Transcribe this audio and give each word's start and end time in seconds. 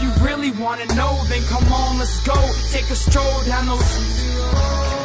If 0.00 0.04
you 0.04 0.24
really 0.24 0.52
wanna 0.52 0.86
know, 0.94 1.24
then 1.24 1.42
come 1.46 1.72
on, 1.72 1.98
let's 1.98 2.20
go. 2.20 2.36
Take 2.70 2.88
a 2.88 2.94
stroll 2.94 3.42
down 3.42 3.66
those. 3.66 4.97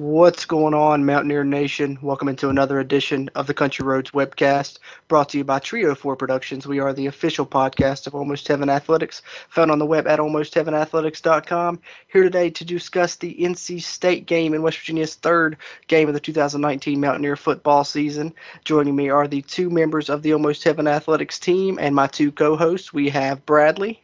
What's 0.00 0.46
going 0.46 0.72
on, 0.72 1.04
Mountaineer 1.04 1.44
Nation? 1.44 1.98
Welcome 2.00 2.30
into 2.30 2.48
another 2.48 2.80
edition 2.80 3.28
of 3.34 3.46
the 3.46 3.52
Country 3.52 3.84
Roads 3.84 4.12
webcast, 4.12 4.78
brought 5.08 5.28
to 5.28 5.36
you 5.36 5.44
by 5.44 5.58
Trio 5.58 5.94
4 5.94 6.16
Productions. 6.16 6.66
We 6.66 6.78
are 6.78 6.94
the 6.94 7.04
official 7.04 7.44
podcast 7.44 8.06
of 8.06 8.14
Almost 8.14 8.48
Heaven 8.48 8.70
Athletics, 8.70 9.20
found 9.50 9.70
on 9.70 9.78
the 9.78 9.84
web 9.84 10.06
at 10.06 10.18
almostheavenathletics.com. 10.18 11.80
Here 12.08 12.22
today 12.22 12.48
to 12.48 12.64
discuss 12.64 13.16
the 13.16 13.34
NC 13.34 13.82
State 13.82 14.24
game 14.24 14.54
in 14.54 14.62
West 14.62 14.78
Virginia's 14.78 15.16
third 15.16 15.58
game 15.88 16.08
of 16.08 16.14
the 16.14 16.20
2019 16.20 16.98
Mountaineer 16.98 17.36
football 17.36 17.84
season. 17.84 18.32
Joining 18.64 18.96
me 18.96 19.10
are 19.10 19.28
the 19.28 19.42
two 19.42 19.68
members 19.68 20.08
of 20.08 20.22
the 20.22 20.32
Almost 20.32 20.64
Heaven 20.64 20.88
Athletics 20.88 21.38
team 21.38 21.78
and 21.78 21.94
my 21.94 22.06
two 22.06 22.32
co-hosts. 22.32 22.90
We 22.90 23.10
have 23.10 23.44
Bradley. 23.44 24.02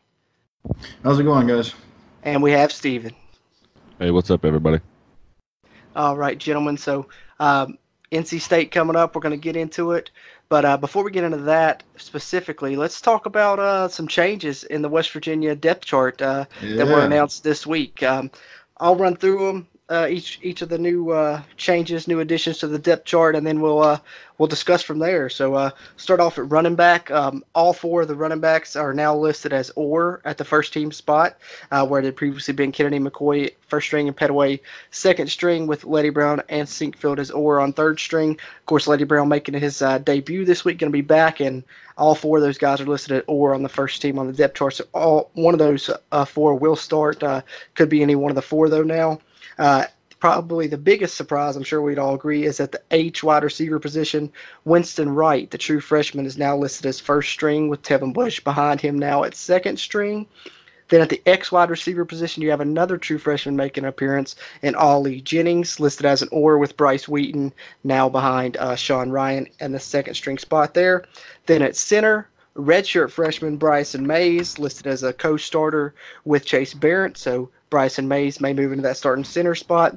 How's 1.02 1.18
it 1.18 1.24
going, 1.24 1.46
guys? 1.46 1.72
And 2.22 2.42
we 2.42 2.52
have 2.52 2.70
Steven. 2.70 3.14
Hey, 3.98 4.10
what's 4.10 4.30
up, 4.30 4.44
everybody? 4.44 4.78
All 5.96 6.16
right, 6.16 6.36
gentlemen. 6.36 6.76
So, 6.76 7.08
um, 7.40 7.78
NC 8.12 8.40
State 8.40 8.70
coming 8.70 8.96
up. 8.96 9.14
We're 9.14 9.22
going 9.22 9.32
to 9.32 9.42
get 9.42 9.56
into 9.56 9.92
it. 9.92 10.10
But 10.48 10.64
uh, 10.64 10.76
before 10.76 11.02
we 11.02 11.10
get 11.10 11.24
into 11.24 11.38
that 11.38 11.82
specifically, 11.96 12.76
let's 12.76 13.00
talk 13.00 13.26
about 13.26 13.58
uh, 13.58 13.88
some 13.88 14.06
changes 14.06 14.62
in 14.64 14.82
the 14.82 14.88
West 14.88 15.10
Virginia 15.10 15.56
depth 15.56 15.84
chart 15.86 16.22
uh, 16.22 16.44
yeah. 16.62 16.76
that 16.76 16.86
were 16.86 17.00
announced 17.00 17.42
this 17.42 17.66
week. 17.66 18.02
Um, 18.02 18.30
I'll 18.76 18.94
run 18.94 19.16
through 19.16 19.38
them. 19.38 19.68
Uh, 19.88 20.08
each 20.10 20.40
each 20.42 20.62
of 20.62 20.68
the 20.68 20.76
new 20.76 21.10
uh, 21.10 21.40
changes, 21.56 22.08
new 22.08 22.18
additions 22.18 22.58
to 22.58 22.66
the 22.66 22.76
depth 22.76 23.04
chart, 23.04 23.36
and 23.36 23.46
then 23.46 23.60
we'll 23.60 23.80
uh, 23.80 23.96
we'll 24.36 24.48
discuss 24.48 24.82
from 24.82 24.98
there. 24.98 25.28
So 25.28 25.54
uh, 25.54 25.70
start 25.96 26.18
off 26.18 26.38
at 26.38 26.50
running 26.50 26.74
back. 26.74 27.08
Um, 27.12 27.44
all 27.54 27.72
four 27.72 28.02
of 28.02 28.08
the 28.08 28.16
running 28.16 28.40
backs 28.40 28.74
are 28.74 28.92
now 28.92 29.14
listed 29.14 29.52
as 29.52 29.70
or 29.76 30.22
at 30.24 30.38
the 30.38 30.44
first 30.44 30.72
team 30.72 30.90
spot, 30.90 31.36
uh, 31.70 31.86
where 31.86 32.02
they'd 32.02 32.16
previously 32.16 32.52
been 32.52 32.72
Kennedy 32.72 32.98
McCoy 32.98 33.54
first 33.68 33.86
string 33.86 34.08
and 34.08 34.16
Pettaway 34.16 34.58
second 34.90 35.30
string, 35.30 35.68
with 35.68 35.84
Leddie 35.84 36.10
Brown 36.10 36.42
and 36.48 36.66
Sinkfield 36.66 37.20
as 37.20 37.30
or 37.30 37.60
on 37.60 37.72
third 37.72 38.00
string. 38.00 38.32
Of 38.32 38.66
course, 38.66 38.88
Leddie 38.88 39.04
Brown 39.04 39.28
making 39.28 39.54
his 39.54 39.82
uh, 39.82 39.98
debut 39.98 40.44
this 40.44 40.64
week, 40.64 40.78
going 40.78 40.90
to 40.90 40.96
be 40.96 41.00
back, 41.00 41.38
and 41.38 41.62
all 41.96 42.16
four 42.16 42.38
of 42.38 42.42
those 42.42 42.58
guys 42.58 42.80
are 42.80 42.86
listed 42.86 43.18
at 43.18 43.24
or 43.28 43.54
on 43.54 43.62
the 43.62 43.68
first 43.68 44.02
team 44.02 44.18
on 44.18 44.26
the 44.26 44.32
depth 44.32 44.56
chart. 44.56 44.74
So 44.74 44.84
all 44.94 45.30
one 45.34 45.54
of 45.54 45.60
those 45.60 45.88
four 46.26 46.56
will 46.56 46.74
start. 46.74 47.22
could 47.76 47.88
be 47.88 48.02
any 48.02 48.16
one 48.16 48.32
of 48.32 48.36
the 48.36 48.42
four 48.42 48.68
though 48.68 48.82
now. 48.82 49.20
Uh, 49.58 49.84
probably 50.18 50.66
the 50.66 50.78
biggest 50.78 51.16
surprise, 51.16 51.56
I'm 51.56 51.62
sure 51.62 51.82
we'd 51.82 51.98
all 51.98 52.14
agree, 52.14 52.44
is 52.44 52.60
at 52.60 52.72
the 52.72 52.82
H 52.90 53.22
wide 53.22 53.44
receiver 53.44 53.78
position. 53.78 54.32
Winston 54.64 55.10
Wright, 55.10 55.50
the 55.50 55.58
true 55.58 55.80
freshman, 55.80 56.26
is 56.26 56.38
now 56.38 56.56
listed 56.56 56.86
as 56.86 57.00
first 57.00 57.30
string 57.30 57.68
with 57.68 57.82
Tevin 57.82 58.12
Bush 58.12 58.40
behind 58.40 58.80
him 58.80 58.98
now 58.98 59.24
at 59.24 59.34
second 59.34 59.78
string. 59.78 60.26
Then 60.88 61.00
at 61.00 61.08
the 61.08 61.22
X 61.26 61.50
wide 61.50 61.70
receiver 61.70 62.04
position, 62.04 62.42
you 62.42 62.50
have 62.50 62.60
another 62.60 62.96
true 62.96 63.18
freshman 63.18 63.56
making 63.56 63.84
an 63.84 63.88
appearance 63.88 64.36
in 64.62 64.74
Ollie 64.76 65.20
Jennings, 65.20 65.80
listed 65.80 66.06
as 66.06 66.22
an 66.22 66.28
or 66.30 66.58
with 66.58 66.76
Bryce 66.76 67.08
Wheaton, 67.08 67.52
now 67.82 68.08
behind 68.08 68.56
uh, 68.56 68.76
Sean 68.76 69.10
Ryan 69.10 69.48
and 69.58 69.74
the 69.74 69.80
second 69.80 70.14
string 70.14 70.38
spot 70.38 70.74
there. 70.74 71.04
Then 71.46 71.62
at 71.62 71.76
center, 71.76 72.28
redshirt 72.56 73.10
freshman 73.10 73.56
Bryson 73.56 74.06
Mays, 74.06 74.58
listed 74.58 74.86
as 74.86 75.02
a 75.02 75.12
co 75.12 75.36
starter 75.36 75.94
with 76.24 76.44
Chase 76.44 76.72
Barrett. 76.72 77.16
So 77.18 77.50
Bryson 77.70 78.08
Mays 78.08 78.40
may 78.40 78.52
move 78.52 78.72
into 78.72 78.82
that 78.82 78.96
starting 78.96 79.24
center 79.24 79.54
spot. 79.54 79.96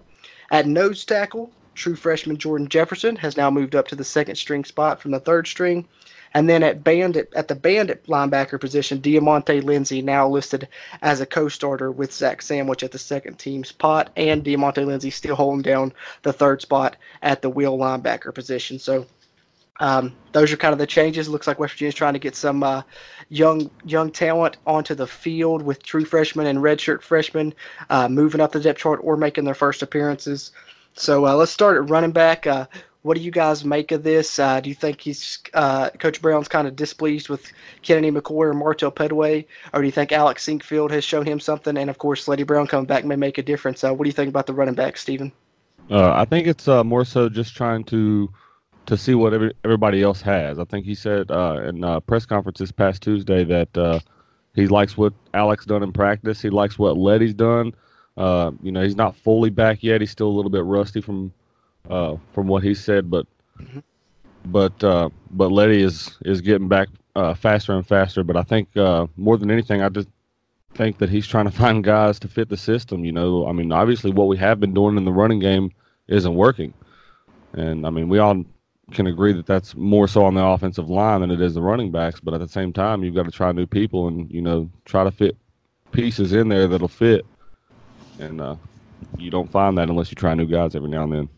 At 0.52 0.68
nose 0.68 1.06
tackle, 1.06 1.52
true 1.76 1.96
freshman 1.96 2.38
Jordan 2.38 2.68
Jefferson 2.68 3.16
has 3.18 3.38
now 3.38 3.50
moved 3.50 3.76
up 3.76 3.88
to 3.90 3.96
the 3.96 4.04
second 4.04 4.36
string 4.36 4.64
spot 4.66 5.02
from 5.02 5.12
the 5.12 5.20
third 5.20 5.48
string. 5.48 5.88
And 6.34 6.48
then 6.48 6.62
at 6.62 6.84
bandit 6.84 7.34
at 7.36 7.48
the 7.48 7.56
bandit 7.56 8.06
linebacker 8.06 8.60
position, 8.60 9.00
Diamante 9.00 9.62
Lindsay 9.62 10.02
now 10.02 10.28
listed 10.28 10.68
as 11.02 11.22
a 11.22 11.26
co-starter 11.26 11.92
with 11.92 12.14
Zach 12.14 12.42
Sandwich 12.42 12.84
at 12.84 12.92
the 12.92 13.00
second 13.00 13.40
team 13.40 13.64
spot, 13.64 14.12
and 14.16 14.44
Diamante 14.44 14.86
Lindsay 14.86 15.10
still 15.10 15.36
holding 15.36 15.64
down 15.64 15.92
the 16.22 16.34
third 16.34 16.62
spot 16.62 16.98
at 17.24 17.42
the 17.42 17.50
wheel 17.50 17.78
linebacker 17.78 18.34
position. 18.34 18.78
So 18.78 19.08
um, 19.80 20.14
those 20.32 20.52
are 20.52 20.58
kind 20.58 20.74
of 20.74 20.80
the 20.80 20.88
changes. 20.88 21.30
Looks 21.30 21.48
like 21.48 21.60
West 21.60 21.74
Virginia's 21.74 21.96
trying 21.96 22.14
to 22.14 22.20
get 22.20 22.36
some 22.36 22.64
uh, 22.64 22.82
young 23.30 23.70
young 23.86 24.12
talent 24.12 24.58
onto 24.68 24.94
the 24.94 25.08
field 25.08 25.62
with 25.62 25.84
true 25.84 26.06
freshmen 26.06 26.48
and 26.48 26.60
redshirt 26.60 27.02
freshmen 27.02 27.54
uh, 27.90 28.08
moving 28.08 28.42
up 28.42 28.52
the 28.52 28.60
depth 28.60 28.80
chart 28.80 29.00
or 29.04 29.18
making 29.18 29.46
their 29.46 29.56
first 29.56 29.82
appearances. 29.82 30.52
So 30.94 31.26
uh, 31.26 31.36
let's 31.36 31.52
start 31.52 31.78
at 31.78 31.90
running 31.90 32.12
back. 32.12 32.46
Uh, 32.46 32.66
what 33.04 33.16
do 33.16 33.24
you 33.24 33.32
guys 33.32 33.64
make 33.64 33.94
of 33.94 34.04
this? 34.04 34.40
Uh, 34.40 34.60
do 34.60 34.68
you 34.68 34.76
think 34.76 35.00
he's 35.00 35.40
uh, 35.54 35.90
Coach 35.92 36.22
Brown's 36.22 36.50
kind 36.50 36.68
of 36.68 36.76
displeased 36.76 37.30
with 37.30 37.50
Kennedy 37.82 38.12
McCoy 38.12 38.48
or 38.48 38.54
Martell 38.54 38.92
Pettaway, 38.92 39.46
or 39.74 39.80
do 39.80 39.86
you 39.86 39.92
think 39.92 40.12
Alex 40.12 40.46
Sinkfield 40.46 40.92
has 40.92 41.06
shown 41.06 41.26
him 41.26 41.40
something? 41.40 41.78
And 41.78 41.90
of 41.90 41.98
course, 41.98 42.28
Leddie 42.28 42.44
Brown 42.44 42.68
coming 42.68 42.86
back 42.86 43.06
may 43.06 43.16
make 43.16 43.38
a 43.38 43.44
difference. 43.44 43.84
what 43.84 44.00
do 44.00 44.06
you 44.06 44.12
think 44.12 44.28
about 44.28 44.48
the 44.48 44.54
running 44.54 44.76
back, 44.76 44.98
Stephen? 44.98 45.32
I 45.90 46.26
think 46.26 46.46
it's 46.46 46.68
more 46.68 47.06
so 47.06 47.30
just 47.30 47.56
trying 47.56 47.86
to 47.86 48.30
to 48.90 48.98
see 48.98 49.14
what 49.14 49.34
every, 49.34 49.54
everybody 49.64 50.02
else 50.02 50.22
has. 50.22 50.60
I 50.60 50.66
think 50.66 50.86
he 50.86 50.96
said 50.96 51.32
uh, 51.32 51.62
in 51.66 51.84
a 51.84 52.02
press 52.02 52.26
conference 52.26 52.58
this 52.58 52.72
past 52.72 53.02
Tuesday 53.04 53.44
that 53.44 53.78
uh, 53.78 54.00
he 54.56 54.68
likes 54.68 54.98
what 54.98 55.14
Alex 55.34 55.66
done 55.66 55.84
in 55.84 55.94
practice. 55.94 56.42
He 56.42 56.50
likes 56.50 56.78
what 56.78 56.98
Leddie's 56.98 57.36
done. 57.36 57.74
Uh, 58.18 58.52
you 58.62 58.72
know, 58.72 58.84
he's 58.84 58.96
not 58.96 59.16
fully 59.16 59.52
back 59.52 59.84
yet. 59.84 60.02
He's 60.02 60.12
still 60.12 60.28
a 60.28 60.36
little 60.36 60.52
bit 60.52 60.64
rusty 60.66 61.02
from 61.02 61.32
uh, 61.90 62.18
from 62.34 62.48
what 62.48 62.64
he 62.64 62.74
said, 62.74 63.10
but 63.10 63.26
mm-hmm. 63.60 63.80
but 64.46 64.84
uh, 64.84 65.10
but 65.32 65.52
Leddie 65.52 65.84
is 65.84 66.18
is 66.26 66.42
getting 66.42 66.68
back 66.68 66.90
uh, 67.16 67.36
faster 67.36 67.74
and 67.74 67.88
faster. 67.88 68.24
But 68.24 68.36
I 68.38 68.44
think 68.44 68.70
more 69.16 69.38
than 69.38 69.52
anything, 69.52 69.82
I 69.82 69.90
just 69.90 70.10
think 70.74 70.98
that 70.98 71.10
he's 71.10 71.28
trying 71.28 71.46
to 71.46 71.52
find 71.64 71.84
guys 71.84 72.20
to 72.20 72.28
fit 72.28 72.50
the 72.50 72.58
system. 72.58 73.06
You 73.06 73.12
know, 73.12 73.48
I 73.48 73.52
mean, 73.52 73.72
obviously 73.72 74.12
what 74.12 74.28
we 74.28 74.38
have 74.38 74.60
been 74.60 74.74
doing 74.74 74.98
in 74.98 75.06
the 75.06 75.14
running 75.14 75.40
game 75.40 75.72
isn't 76.08 76.34
working. 76.34 76.74
And 77.54 77.86
I 77.86 77.92
mean, 77.92 78.10
we 78.10 78.20
all 78.20 78.44
can 78.92 79.08
agree 79.08 79.34
that 79.34 79.46
that's 79.46 79.76
more 79.76 80.08
so 80.08 80.24
on 80.26 80.34
the 80.34 80.44
offensive 80.44 80.90
line 80.90 81.22
than 81.22 81.32
it 81.32 81.42
is 81.42 81.54
the 81.54 81.62
running 81.62 81.92
backs. 81.92 82.20
But 82.20 82.34
at 82.34 82.40
the 82.40 82.48
same 82.48 82.74
time, 82.74 83.04
you've 83.04 83.16
got 83.16 83.26
to 83.26 83.32
try 83.32 83.52
new 83.52 83.66
people 83.66 84.08
and 84.08 84.30
you 84.32 84.42
know 84.42 84.70
try 84.86 85.04
to 85.04 85.12
fit 85.12 85.38
pieces 85.92 86.34
in 86.34 86.50
there 86.50 86.68
that'll 86.68 86.88
fit. 86.88 87.26
And 88.20 88.42
uh, 88.42 88.56
you 89.18 89.32
don't 89.32 89.52
find 89.52 89.78
that 89.78 89.90
unless 89.90 90.12
you 90.12 90.16
try 90.16 90.34
new 90.34 90.46
guys 90.46 90.76
every 90.76 90.90
now 90.90 91.04
and 91.04 91.14
then. 91.14 91.30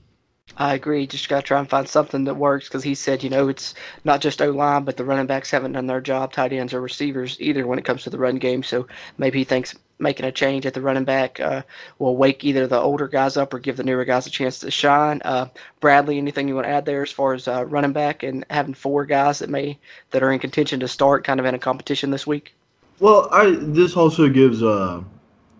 I 0.57 0.73
agree. 0.73 1.07
Just 1.07 1.29
got 1.29 1.37
to 1.37 1.47
try 1.47 1.59
and 1.59 1.69
find 1.69 1.87
something 1.87 2.23
that 2.25 2.35
works 2.35 2.67
because 2.67 2.83
he 2.83 2.95
said, 2.95 3.23
you 3.23 3.29
know, 3.29 3.47
it's 3.47 3.73
not 4.03 4.21
just 4.21 4.41
O 4.41 4.51
line, 4.51 4.83
but 4.83 4.97
the 4.97 5.05
running 5.05 5.27
backs 5.27 5.51
haven't 5.51 5.73
done 5.73 5.87
their 5.87 6.01
job, 6.01 6.33
tight 6.33 6.53
ends 6.53 6.73
or 6.73 6.81
receivers 6.81 7.37
either 7.39 7.65
when 7.65 7.79
it 7.79 7.85
comes 7.85 8.03
to 8.03 8.09
the 8.09 8.17
run 8.17 8.37
game. 8.37 8.63
So 8.63 8.87
maybe 9.17 9.39
he 9.39 9.45
thinks 9.45 9.75
making 10.01 10.25
a 10.25 10.31
change 10.31 10.65
at 10.65 10.73
the 10.73 10.81
running 10.81 11.05
back 11.05 11.39
uh, 11.39 11.61
will 11.99 12.17
wake 12.17 12.43
either 12.43 12.67
the 12.67 12.79
older 12.79 13.07
guys 13.07 13.37
up 13.37 13.53
or 13.53 13.59
give 13.59 13.77
the 13.77 13.83
newer 13.83 14.03
guys 14.03 14.27
a 14.27 14.31
chance 14.31 14.59
to 14.59 14.71
shine. 14.71 15.21
Uh, 15.23 15.47
Bradley, 15.79 16.17
anything 16.17 16.47
you 16.47 16.55
want 16.55 16.65
to 16.65 16.71
add 16.71 16.85
there 16.85 17.03
as 17.03 17.11
far 17.11 17.33
as 17.33 17.47
uh, 17.47 17.65
running 17.65 17.93
back 17.93 18.23
and 18.23 18.43
having 18.49 18.73
four 18.73 19.05
guys 19.05 19.39
that 19.39 19.49
may 19.49 19.77
that 20.09 20.23
are 20.23 20.31
in 20.31 20.39
contention 20.39 20.79
to 20.79 20.87
start, 20.87 21.23
kind 21.23 21.39
of 21.39 21.45
in 21.45 21.55
a 21.55 21.59
competition 21.59 22.09
this 22.09 22.25
week? 22.27 22.55
Well, 22.99 23.29
I 23.31 23.51
this 23.57 23.95
also 23.95 24.27
gives 24.27 24.61
uh, 24.61 25.01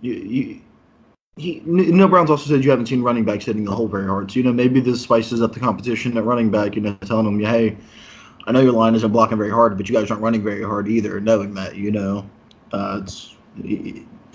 you, 0.02 0.14
you 0.14 0.62
he 1.38 1.62
Neal 1.66 2.08
Brown's 2.08 2.30
also 2.30 2.50
said 2.50 2.64
you 2.64 2.70
haven't 2.70 2.88
seen 2.88 3.02
running 3.02 3.24
backs 3.24 3.46
hitting 3.46 3.64
the 3.64 3.72
hole 3.72 3.88
very 3.88 4.08
hard. 4.08 4.32
So 4.32 4.38
you 4.38 4.44
know 4.44 4.54
maybe 4.54 4.80
this 4.80 5.02
spices 5.02 5.42
up 5.42 5.54
the 5.54 5.60
competition 5.60 6.18
at 6.18 6.24
running 6.24 6.52
back. 6.52 6.76
You 6.76 6.82
know, 6.82 6.94
telling 7.06 7.26
them, 7.26 7.40
hey, 7.40 7.78
I 8.48 8.52
know 8.52 8.62
your 8.62 8.74
line 8.74 8.96
isn't 8.96 9.12
blocking 9.12 9.38
very 9.38 9.52
hard, 9.52 9.78
but 9.78 9.88
you 9.88 9.96
guys 9.96 10.12
aren't 10.12 10.24
running 10.24 10.44
very 10.44 10.64
hard 10.64 10.88
either. 10.88 11.20
Knowing 11.22 11.54
that, 11.54 11.76
you 11.76 11.92
know, 11.92 12.30
uh, 12.74 13.02
it's 13.02 13.36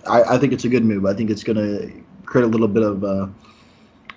I, 0.06 0.34
I 0.34 0.38
think 0.38 0.52
it's 0.52 0.64
a 0.64 0.68
good 0.68 0.84
move. 0.84 1.06
I 1.06 1.14
think 1.14 1.30
it's 1.30 1.44
going 1.44 1.56
to 1.56 1.92
create 2.24 2.44
a 2.44 2.48
little 2.48 2.68
bit 2.68 2.82
of 2.82 3.04
uh, 3.04 3.26
a 3.26 3.30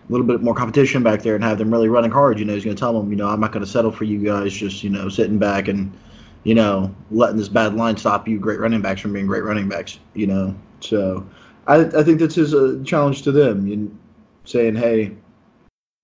little 0.09 0.25
bit 0.25 0.41
more 0.41 0.55
competition 0.55 1.03
back 1.03 1.21
there 1.21 1.35
and 1.35 1.43
have 1.43 1.57
them 1.57 1.71
really 1.71 1.89
running 1.89 2.11
hard. 2.11 2.39
You 2.39 2.45
know, 2.45 2.53
he's 2.53 2.63
going 2.63 2.75
to 2.75 2.79
tell 2.79 2.93
them, 2.93 3.09
you 3.11 3.17
know, 3.17 3.27
I'm 3.27 3.39
not 3.39 3.51
going 3.51 3.63
to 3.63 3.69
settle 3.69 3.91
for 3.91 4.05
you 4.05 4.23
guys 4.23 4.53
just 4.53 4.83
you 4.83 4.89
know 4.89 5.09
sitting 5.09 5.37
back 5.37 5.67
and 5.67 5.91
you 6.43 6.55
know 6.55 6.95
letting 7.11 7.37
this 7.37 7.49
bad 7.49 7.75
line 7.75 7.97
stop 7.97 8.27
you 8.27 8.39
great 8.39 8.59
running 8.59 8.81
backs 8.81 9.01
from 9.01 9.13
being 9.13 9.27
great 9.27 9.43
running 9.43 9.67
backs. 9.67 9.99
You 10.13 10.27
know, 10.27 10.55
so 10.79 11.27
I 11.69 11.85
I 11.99 12.03
think 12.03 12.19
this 12.19 12.37
is 12.37 12.53
a 12.53 12.83
challenge 12.83 13.21
to 13.23 13.31
them. 13.31 13.67
You 13.67 13.97
saying, 14.45 14.75
hey, 14.75 15.15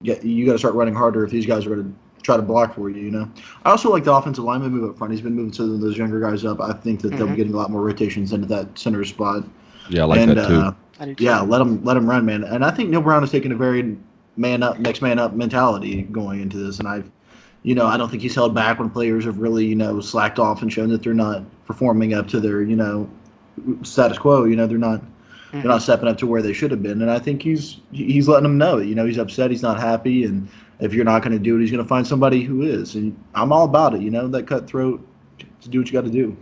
yeah, 0.02 0.22
you 0.22 0.46
got 0.46 0.54
to 0.54 0.60
start 0.60 0.76
running 0.76 0.96
harder 0.96 1.26
if 1.26 1.32
these 1.32 1.46
guys 1.46 1.66
are 1.66 1.76
going 1.76 1.84
to 1.84 2.22
try 2.24 2.38
to 2.38 2.44
block 2.44 2.76
for 2.76 2.90
you. 2.90 3.02
You 3.02 3.12
know, 3.12 3.32
I 3.66 3.72
also 3.72 3.92
like 3.92 4.04
the 4.04 4.14
offensive 4.14 4.44
lineman 4.44 4.72
move 4.72 4.90
up 4.90 4.98
front. 4.98 5.12
He's 5.12 5.22
been 5.22 5.34
moving 5.34 5.52
some 5.52 5.74
of 5.74 5.82
those 5.82 5.98
younger 5.98 6.20
guys 6.20 6.46
up. 6.46 6.62
I 6.62 6.74
think 6.74 7.02
that 7.02 7.10
mm-hmm. 7.10 7.18
they'll 7.18 7.26
be 7.26 7.32
mm-hmm. 7.32 7.38
getting 7.38 7.54
a 7.54 7.58
lot 7.58 7.72
more 7.72 7.82
rotations 7.82 8.32
into 8.32 8.48
that 8.48 8.78
center 8.78 9.04
spot. 9.04 9.44
Yeah, 9.90 10.04
I 10.04 10.06
like 10.06 10.20
and, 10.20 10.38
that 10.38 10.48
too. 10.48 10.56
Uh, 10.56 11.14
yeah, 11.20 11.42
let 11.42 11.60
him 11.62 11.84
let 11.84 11.98
him 11.98 12.10
run, 12.10 12.26
man. 12.26 12.44
And 12.44 12.64
I 12.64 12.72
think 12.72 12.90
Neal 12.90 13.02
Brown 13.02 13.24
is 13.24 13.32
taking 13.32 13.52
a 13.52 13.56
very 13.56 13.98
man 14.38 14.64
up, 14.64 14.80
next 14.80 15.02
man 15.02 15.20
up 15.20 15.34
mentality 15.34 16.04
going 16.04 16.42
into 16.42 16.58
this. 16.58 16.80
And 16.80 16.88
I've, 16.88 17.10
You 17.64 17.74
know, 17.74 17.88
I 17.88 17.98
don't 17.98 18.10
think 18.10 18.22
he's 18.22 18.36
held 18.36 18.54
back 18.54 18.78
when 18.78 18.92
players 18.92 19.26
have 19.26 19.40
really, 19.40 19.66
you 19.66 19.76
know, 19.76 20.00
slacked 20.00 20.38
off 20.38 20.62
and 20.62 20.72
shown 20.72 20.90
that 20.90 21.02
they're 21.02 21.16
not 21.16 21.44
performing 21.66 22.14
up 22.14 22.28
to 22.28 22.40
their, 22.40 22.62
you 22.62 22.76
know, 22.76 23.10
status 23.82 24.20
quo. 24.20 24.46
You 24.46 24.56
know, 24.56 24.68
they're 24.68 24.78
not 24.78 25.02
they're 25.62 25.70
not 25.70 25.78
mm-hmm. 25.78 25.84
stepping 25.84 26.08
up 26.08 26.18
to 26.20 26.28
where 26.28 26.42
they 26.42 26.54
should 26.54 26.72
have 26.72 26.84
been. 26.84 27.02
And 27.02 27.10
I 27.12 27.20
think 27.20 27.42
he's 27.42 27.78
he's 27.92 28.28
letting 28.28 28.44
them 28.44 28.58
know. 28.58 28.78
You 28.78 28.96
know, 28.96 29.06
he's 29.06 29.18
upset, 29.18 29.52
he's 29.52 29.62
not 29.62 29.80
happy, 29.80 30.24
and 30.24 30.48
if 30.80 30.94
you're 30.94 31.06
not 31.06 31.22
going 31.22 31.34
to 31.34 31.40
do 31.40 31.58
it, 31.58 31.62
he's 31.62 31.72
going 31.72 31.84
to 31.84 31.88
find 31.88 32.06
somebody 32.06 32.44
who 32.44 32.62
is. 32.62 32.96
And 32.96 33.18
I'm 33.34 33.52
all 33.52 33.66
about 33.66 33.94
it. 33.94 34.02
You 34.02 34.12
know, 34.12 34.28
that 34.28 34.48
cutthroat 34.48 35.06
to 35.62 35.70
do 35.70 35.80
what 35.80 35.88
you 35.88 35.94
got 35.94 36.06
to 36.06 36.12
do. 36.12 36.36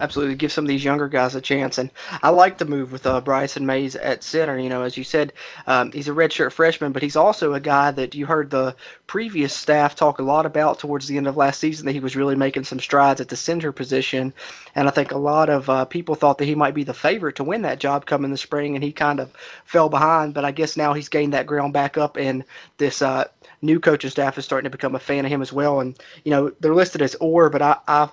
Absolutely, 0.00 0.36
give 0.36 0.52
some 0.52 0.64
of 0.64 0.68
these 0.68 0.84
younger 0.84 1.08
guys 1.08 1.34
a 1.34 1.40
chance, 1.40 1.76
and 1.76 1.90
I 2.22 2.28
like 2.30 2.58
the 2.58 2.64
move 2.64 2.92
with 2.92 3.04
uh, 3.04 3.20
Bryson 3.20 3.66
Mays 3.66 3.96
at 3.96 4.22
center. 4.22 4.56
You 4.56 4.68
know, 4.68 4.82
as 4.82 4.96
you 4.96 5.02
said, 5.02 5.32
um, 5.66 5.90
he's 5.90 6.06
a 6.06 6.12
redshirt 6.12 6.52
freshman, 6.52 6.92
but 6.92 7.02
he's 7.02 7.16
also 7.16 7.52
a 7.52 7.60
guy 7.60 7.90
that 7.90 8.14
you 8.14 8.24
heard 8.24 8.50
the 8.50 8.76
previous 9.08 9.52
staff 9.52 9.96
talk 9.96 10.20
a 10.20 10.22
lot 10.22 10.46
about 10.46 10.78
towards 10.78 11.08
the 11.08 11.16
end 11.16 11.26
of 11.26 11.36
last 11.36 11.58
season. 11.58 11.84
That 11.84 11.94
he 11.94 12.00
was 12.00 12.14
really 12.14 12.36
making 12.36 12.62
some 12.62 12.78
strides 12.78 13.20
at 13.20 13.28
the 13.28 13.34
center 13.34 13.72
position, 13.72 14.32
and 14.76 14.86
I 14.86 14.92
think 14.92 15.10
a 15.10 15.18
lot 15.18 15.50
of 15.50 15.68
uh, 15.68 15.84
people 15.84 16.14
thought 16.14 16.38
that 16.38 16.44
he 16.44 16.54
might 16.54 16.74
be 16.74 16.84
the 16.84 16.94
favorite 16.94 17.34
to 17.36 17.44
win 17.44 17.62
that 17.62 17.80
job 17.80 18.06
coming 18.06 18.30
the 18.30 18.36
spring, 18.36 18.76
and 18.76 18.84
he 18.84 18.92
kind 18.92 19.18
of 19.18 19.32
fell 19.64 19.88
behind. 19.88 20.32
But 20.32 20.44
I 20.44 20.52
guess 20.52 20.76
now 20.76 20.92
he's 20.92 21.08
gained 21.08 21.32
that 21.32 21.46
ground 21.46 21.72
back 21.72 21.98
up, 21.98 22.16
and 22.16 22.44
this 22.76 23.02
uh, 23.02 23.24
new 23.62 23.80
coaching 23.80 24.10
staff 24.10 24.38
is 24.38 24.44
starting 24.44 24.70
to 24.70 24.76
become 24.76 24.94
a 24.94 25.00
fan 25.00 25.24
of 25.24 25.32
him 25.32 25.42
as 25.42 25.52
well. 25.52 25.80
And 25.80 25.98
you 26.22 26.30
know, 26.30 26.52
they're 26.60 26.74
listed 26.74 27.02
as 27.02 27.16
or, 27.16 27.50
but 27.50 27.62
I, 27.62 27.76
I 27.88 28.10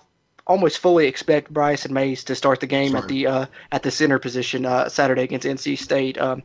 almost 0.47 0.79
fully 0.79 1.07
expect 1.07 1.51
Bryce 1.51 1.85
and 1.85 1.93
Mays 1.93 2.23
to 2.25 2.35
start 2.35 2.59
the 2.59 2.67
game 2.67 2.91
Sorry. 2.91 3.01
at 3.03 3.07
the 3.07 3.27
uh, 3.27 3.45
at 3.71 3.83
the 3.83 3.91
center 3.91 4.19
position 4.19 4.65
uh, 4.65 4.89
Saturday 4.89 5.23
against 5.23 5.45
NC 5.45 5.77
State. 5.77 6.17
Um, 6.19 6.43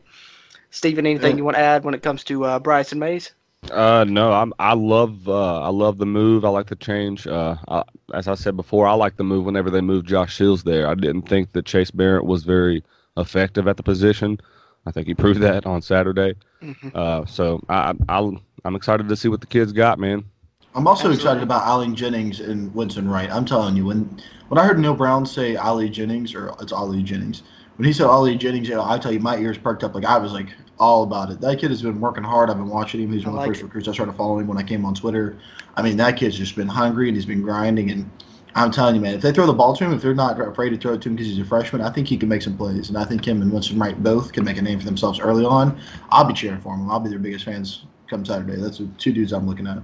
Stephen, 0.69 1.05
anything 1.05 1.31
Yeah. 1.31 1.37
you 1.37 1.43
want 1.43 1.57
to 1.57 1.61
add 1.61 1.83
when 1.83 1.93
it 1.93 2.01
comes 2.01 2.23
to 2.25 2.45
uh, 2.45 2.59
and 2.91 2.99
Mays? 2.99 3.31
Uh, 3.69 4.05
no, 4.07 4.31
I'm. 4.31 4.53
I 4.57 4.73
love. 4.73 5.27
Uh, 5.29 5.61
I 5.61 5.69
love 5.69 5.99
the 5.99 6.05
move. 6.05 6.43
I 6.45 6.49
like 6.49 6.67
the 6.67 6.75
change. 6.75 7.27
Uh, 7.27 7.55
I, 7.67 7.83
as 8.13 8.27
I 8.27 8.33
said 8.33 8.55
before, 8.55 8.87
I 8.87 8.93
like 8.93 9.17
the 9.17 9.23
move 9.23 9.45
whenever 9.45 9.69
they 9.69 9.81
moved 9.81 10.07
Josh 10.07 10.35
Shields 10.35 10.63
there. 10.63 10.87
I 10.87 10.95
didn't 10.95 11.23
think 11.29 11.51
that 11.51 11.65
Chase 11.65 11.91
Barrett 11.91 12.25
was 12.25 12.43
very 12.43 12.83
effective 13.17 13.67
at 13.67 13.77
the 13.77 13.83
position. 13.83 14.39
I 14.87 14.91
think 14.91 15.05
he 15.05 15.13
proved 15.13 15.41
that 15.41 15.67
on 15.67 15.83
Saturday. 15.83 16.33
Mhm. 16.63 16.95
Uh, 16.95 17.23
so 17.27 17.61
I, 17.69 17.93
I, 18.09 18.31
I'm 18.65 18.75
excited 18.75 19.07
to 19.09 19.15
see 19.15 19.27
what 19.27 19.41
the 19.41 19.47
kids 19.47 19.71
got, 19.73 19.99
man. 19.99 20.23
I'm 20.73 20.87
also 20.87 21.09
Absolutely. 21.09 21.17
excited 21.17 21.43
about 21.43 21.63
Allen 21.67 21.95
Jennings 21.95 22.39
and 22.39 22.73
Winston 22.73 23.09
Wright. 23.09 23.29
I'm 23.29 23.45
telling 23.45 23.75
you, 23.75 23.85
when 23.85 24.21
when 24.47 24.57
I 24.57 24.65
heard 24.65 24.79
Neal 24.79 24.93
Brown 24.93 25.25
say 25.25 25.55
Ali 25.57 25.89
Jennings, 25.89 26.33
or 26.33 26.55
it's 26.61 26.71
Ollie 26.71 27.03
Jennings, 27.03 27.43
when 27.75 27.85
he 27.85 27.93
said 27.93 28.05
Ollie 28.05 28.37
Jennings, 28.37 28.69
you 28.69 28.75
know, 28.75 28.83
I 28.83 28.97
tell 28.97 29.11
you, 29.11 29.19
my 29.19 29.37
ears 29.37 29.57
perked 29.57 29.83
up. 29.83 29.95
Like 29.95 30.05
I 30.05 30.17
was 30.17 30.31
like 30.31 30.47
all 30.79 31.03
about 31.03 31.29
it. 31.29 31.41
That 31.41 31.59
kid 31.59 31.71
has 31.71 31.81
been 31.81 31.99
working 31.99 32.23
hard. 32.23 32.49
I've 32.49 32.57
been 32.57 32.69
watching 32.69 33.01
him. 33.01 33.11
He's 33.11 33.25
one 33.25 33.35
I 33.35 33.39
of 33.39 33.43
the 33.43 33.47
first 33.49 33.61
it. 33.61 33.65
recruits 33.65 33.87
I 33.89 33.91
started 33.91 34.13
following 34.13 34.47
when 34.47 34.57
I 34.57 34.63
came 34.63 34.85
on 34.85 34.95
Twitter. 34.95 35.37
I 35.75 35.81
mean, 35.81 35.97
that 35.97 36.17
kid's 36.17 36.37
just 36.37 36.55
been 36.55 36.67
hungry 36.67 37.07
and 37.07 37.17
he's 37.17 37.25
been 37.25 37.41
grinding. 37.41 37.91
And 37.91 38.09
I'm 38.55 38.71
telling 38.71 38.95
you, 38.95 39.01
man, 39.01 39.13
if 39.13 39.21
they 39.21 39.31
throw 39.31 39.45
the 39.45 39.53
ball 39.53 39.75
to 39.75 39.83
him, 39.83 39.93
if 39.93 40.01
they're 40.01 40.13
not 40.13 40.39
afraid 40.39 40.69
to 40.69 40.77
throw 40.77 40.93
it 40.93 41.01
to 41.01 41.09
him 41.09 41.15
because 41.15 41.27
he's 41.27 41.39
a 41.39 41.45
freshman, 41.45 41.81
I 41.81 41.89
think 41.89 42.07
he 42.07 42.17
can 42.17 42.29
make 42.29 42.41
some 42.41 42.57
plays. 42.57 42.89
And 42.89 42.97
I 42.97 43.03
think 43.03 43.27
him 43.27 43.41
and 43.41 43.51
Winston 43.51 43.77
Wright 43.77 44.01
both 44.01 44.31
can 44.31 44.43
make 44.43 44.57
a 44.57 44.61
name 44.61 44.79
for 44.79 44.85
themselves 44.85 45.19
early 45.19 45.45
on. 45.45 45.79
I'll 46.09 46.25
be 46.25 46.33
cheering 46.33 46.61
for 46.61 46.73
him. 46.73 46.89
I'll 46.89 46.99
be 46.99 47.09
their 47.09 47.19
biggest 47.19 47.45
fans 47.45 47.85
come 48.09 48.25
Saturday. 48.25 48.55
That's 48.55 48.79
the 48.79 48.87
two 48.97 49.11
dudes 49.13 49.33
I'm 49.33 49.47
looking 49.47 49.67
at. 49.67 49.77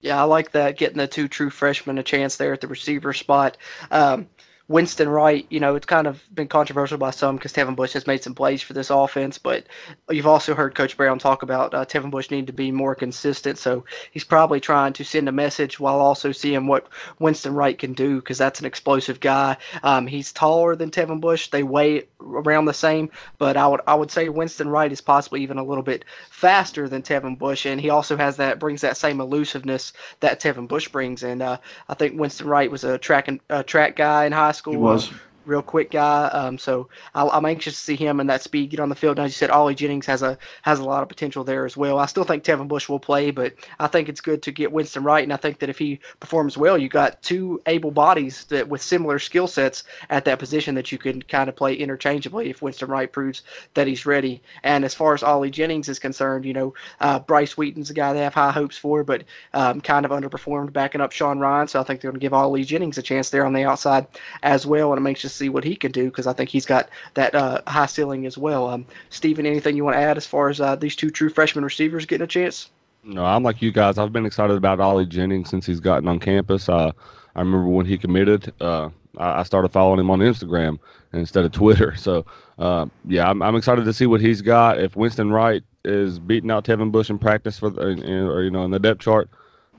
Yeah, 0.00 0.18
I 0.20 0.24
like 0.24 0.52
that 0.52 0.78
getting 0.78 0.96
the 0.96 1.06
two 1.06 1.28
true 1.28 1.50
freshmen 1.50 1.98
a 1.98 2.02
chance 2.02 2.36
there 2.36 2.52
at 2.52 2.60
the 2.60 2.68
receiver 2.68 3.12
spot. 3.12 3.58
Um, 3.90 4.28
Winston 4.70 5.08
Wright, 5.08 5.44
you 5.50 5.58
know, 5.58 5.74
it's 5.74 5.84
kind 5.84 6.06
of 6.06 6.22
been 6.32 6.46
controversial 6.46 6.96
by 6.96 7.10
some 7.10 7.34
because 7.34 7.52
Tevin 7.52 7.74
Bush 7.74 7.92
has 7.94 8.06
made 8.06 8.22
some 8.22 8.36
plays 8.36 8.62
for 8.62 8.72
this 8.72 8.88
offense, 8.88 9.36
but 9.36 9.66
you've 10.08 10.28
also 10.28 10.54
heard 10.54 10.76
Coach 10.76 10.96
Brown 10.96 11.18
talk 11.18 11.42
about 11.42 11.74
uh, 11.74 11.84
Tevin 11.84 12.12
Bush 12.12 12.30
needing 12.30 12.46
to 12.46 12.52
be 12.52 12.70
more 12.70 12.94
consistent. 12.94 13.58
So 13.58 13.84
he's 14.12 14.22
probably 14.22 14.60
trying 14.60 14.92
to 14.92 15.02
send 15.02 15.28
a 15.28 15.32
message 15.32 15.80
while 15.80 15.98
also 15.98 16.30
seeing 16.30 16.68
what 16.68 16.86
Winston 17.18 17.52
Wright 17.52 17.76
can 17.76 17.94
do 17.94 18.20
because 18.20 18.38
that's 18.38 18.60
an 18.60 18.66
explosive 18.66 19.18
guy. 19.18 19.56
Um, 19.82 20.06
he's 20.06 20.32
taller 20.32 20.76
than 20.76 20.92
Tevin 20.92 21.20
Bush. 21.20 21.48
They 21.48 21.64
weigh 21.64 22.04
around 22.20 22.66
the 22.66 22.72
same, 22.72 23.10
but 23.38 23.56
I 23.56 23.66
would 23.66 23.80
I 23.88 23.96
would 23.96 24.12
say 24.12 24.28
Winston 24.28 24.68
Wright 24.68 24.92
is 24.92 25.00
possibly 25.00 25.42
even 25.42 25.58
a 25.58 25.64
little 25.64 25.82
bit 25.82 26.04
faster 26.30 26.88
than 26.88 27.02
Tevin 27.02 27.36
Bush, 27.36 27.66
and 27.66 27.80
he 27.80 27.90
also 27.90 28.16
has 28.16 28.36
that 28.36 28.60
brings 28.60 28.82
that 28.82 28.96
same 28.96 29.20
elusiveness 29.20 29.92
that 30.20 30.38
Tevin 30.38 30.68
Bush 30.68 30.86
brings. 30.86 31.24
And 31.24 31.42
uh, 31.42 31.56
I 31.88 31.94
think 31.94 32.20
Winston 32.20 32.46
Wright 32.46 32.70
was 32.70 32.84
a 32.84 32.98
track 32.98 33.26
and 33.26 33.40
track 33.66 33.96
guy 33.96 34.26
in 34.26 34.32
high 34.32 34.52
school. 34.52 34.59
He 34.68 34.76
was. 34.76 35.10
Real 35.50 35.62
quick 35.62 35.90
guy. 35.90 36.26
Um, 36.26 36.58
so 36.58 36.88
I, 37.12 37.26
I'm 37.26 37.44
anxious 37.44 37.74
to 37.74 37.80
see 37.80 37.96
him 37.96 38.20
and 38.20 38.30
that 38.30 38.40
speed 38.40 38.70
get 38.70 38.78
on 38.78 38.88
the 38.88 38.94
field. 38.94 39.18
And 39.18 39.24
as 39.26 39.32
you 39.32 39.34
said, 39.34 39.50
Ollie 39.50 39.74
Jennings 39.74 40.06
has 40.06 40.22
a 40.22 40.38
has 40.62 40.78
a 40.78 40.84
lot 40.84 41.02
of 41.02 41.08
potential 41.08 41.42
there 41.42 41.66
as 41.66 41.76
well. 41.76 41.98
I 41.98 42.06
still 42.06 42.22
think 42.22 42.44
Tevin 42.44 42.68
Bush 42.68 42.88
will 42.88 43.00
play, 43.00 43.32
but 43.32 43.54
I 43.80 43.88
think 43.88 44.08
it's 44.08 44.20
good 44.20 44.42
to 44.42 44.52
get 44.52 44.70
Winston 44.70 45.02
Wright. 45.02 45.24
And 45.24 45.32
I 45.32 45.36
think 45.36 45.58
that 45.58 45.68
if 45.68 45.76
he 45.76 45.98
performs 46.20 46.56
well, 46.56 46.78
you 46.78 46.88
got 46.88 47.20
two 47.22 47.60
able 47.66 47.90
bodies 47.90 48.44
that 48.44 48.68
with 48.68 48.80
similar 48.80 49.18
skill 49.18 49.48
sets 49.48 49.82
at 50.08 50.24
that 50.24 50.38
position 50.38 50.76
that 50.76 50.92
you 50.92 50.98
can 50.98 51.20
kind 51.22 51.48
of 51.48 51.56
play 51.56 51.74
interchangeably 51.74 52.48
if 52.48 52.62
Winston 52.62 52.88
Wright 52.88 53.10
proves 53.10 53.42
that 53.74 53.88
he's 53.88 54.06
ready. 54.06 54.40
And 54.62 54.84
as 54.84 54.94
far 54.94 55.14
as 55.14 55.24
Ollie 55.24 55.50
Jennings 55.50 55.88
is 55.88 55.98
concerned, 55.98 56.44
you 56.44 56.52
know, 56.52 56.74
uh, 57.00 57.18
Bryce 57.18 57.56
Wheaton's 57.56 57.90
a 57.90 57.94
guy 57.94 58.12
they 58.12 58.20
have 58.20 58.34
high 58.34 58.52
hopes 58.52 58.78
for, 58.78 59.02
but 59.02 59.24
um, 59.54 59.80
kind 59.80 60.06
of 60.06 60.12
underperformed 60.12 60.72
backing 60.72 61.00
up 61.00 61.10
Sean 61.10 61.40
Ryan. 61.40 61.66
So 61.66 61.80
I 61.80 61.82
think 61.82 62.00
they're 62.00 62.12
going 62.12 62.20
to 62.20 62.24
give 62.24 62.34
Ollie 62.34 62.64
Jennings 62.64 62.98
a 62.98 63.02
chance 63.02 63.30
there 63.30 63.44
on 63.44 63.52
the 63.52 63.64
outside 63.64 64.06
as 64.44 64.64
well. 64.64 64.92
And 64.92 64.98
I'm 65.00 65.06
anxious 65.08 65.32
to 65.38 65.39
see 65.40 65.48
what 65.48 65.64
he 65.64 65.74
can 65.74 65.90
do 65.90 66.04
because 66.04 66.26
I 66.26 66.32
think 66.32 66.50
he's 66.50 66.66
got 66.66 66.88
that 67.14 67.34
uh, 67.34 67.60
high 67.66 67.86
ceiling 67.86 68.26
as 68.26 68.36
well. 68.38 68.68
Um, 68.68 68.86
Stephen, 69.08 69.46
anything 69.46 69.74
you 69.76 69.84
want 69.84 69.96
to 69.96 70.00
add 70.00 70.16
as 70.16 70.26
far 70.26 70.48
as 70.50 70.60
uh, 70.60 70.76
these 70.76 70.94
two 70.94 71.10
true 71.10 71.30
freshman 71.30 71.64
receivers 71.64 72.06
getting 72.06 72.24
a 72.24 72.28
chance? 72.28 72.70
No, 73.02 73.24
I'm 73.24 73.42
like 73.42 73.62
you 73.62 73.72
guys. 73.72 73.96
I've 73.98 74.12
been 74.12 74.26
excited 74.26 74.56
about 74.56 74.78
Ollie 74.78 75.06
Jennings 75.06 75.48
since 75.48 75.64
he's 75.64 75.80
gotten 75.80 76.06
on 76.06 76.20
campus. 76.20 76.68
Uh, 76.68 76.92
I 77.34 77.40
remember 77.40 77.66
when 77.66 77.86
he 77.86 77.96
committed. 77.96 78.52
Uh, 78.60 78.90
I 79.16 79.42
started 79.42 79.70
following 79.70 79.98
him 79.98 80.10
on 80.10 80.20
Instagram 80.20 80.78
instead 81.12 81.44
of 81.44 81.52
Twitter. 81.52 81.96
So, 81.96 82.26
uh, 82.58 82.86
yeah, 83.08 83.28
I'm, 83.28 83.40
I'm 83.42 83.56
excited 83.56 83.84
to 83.86 83.92
see 83.92 84.06
what 84.06 84.20
he's 84.20 84.42
got. 84.42 84.78
If 84.78 84.94
Winston 84.96 85.32
Wright 85.32 85.62
is 85.84 86.18
beating 86.18 86.50
out 86.50 86.64
Tevin 86.66 86.92
Bush 86.92 87.08
in 87.10 87.18
practice 87.18 87.58
for, 87.58 87.70
the, 87.70 87.88
in- 87.88 88.02
in- 88.02 88.26
or 88.26 88.42
you 88.42 88.50
know, 88.50 88.64
in 88.64 88.70
the 88.70 88.78
depth 88.78 89.00
chart, 89.00 89.30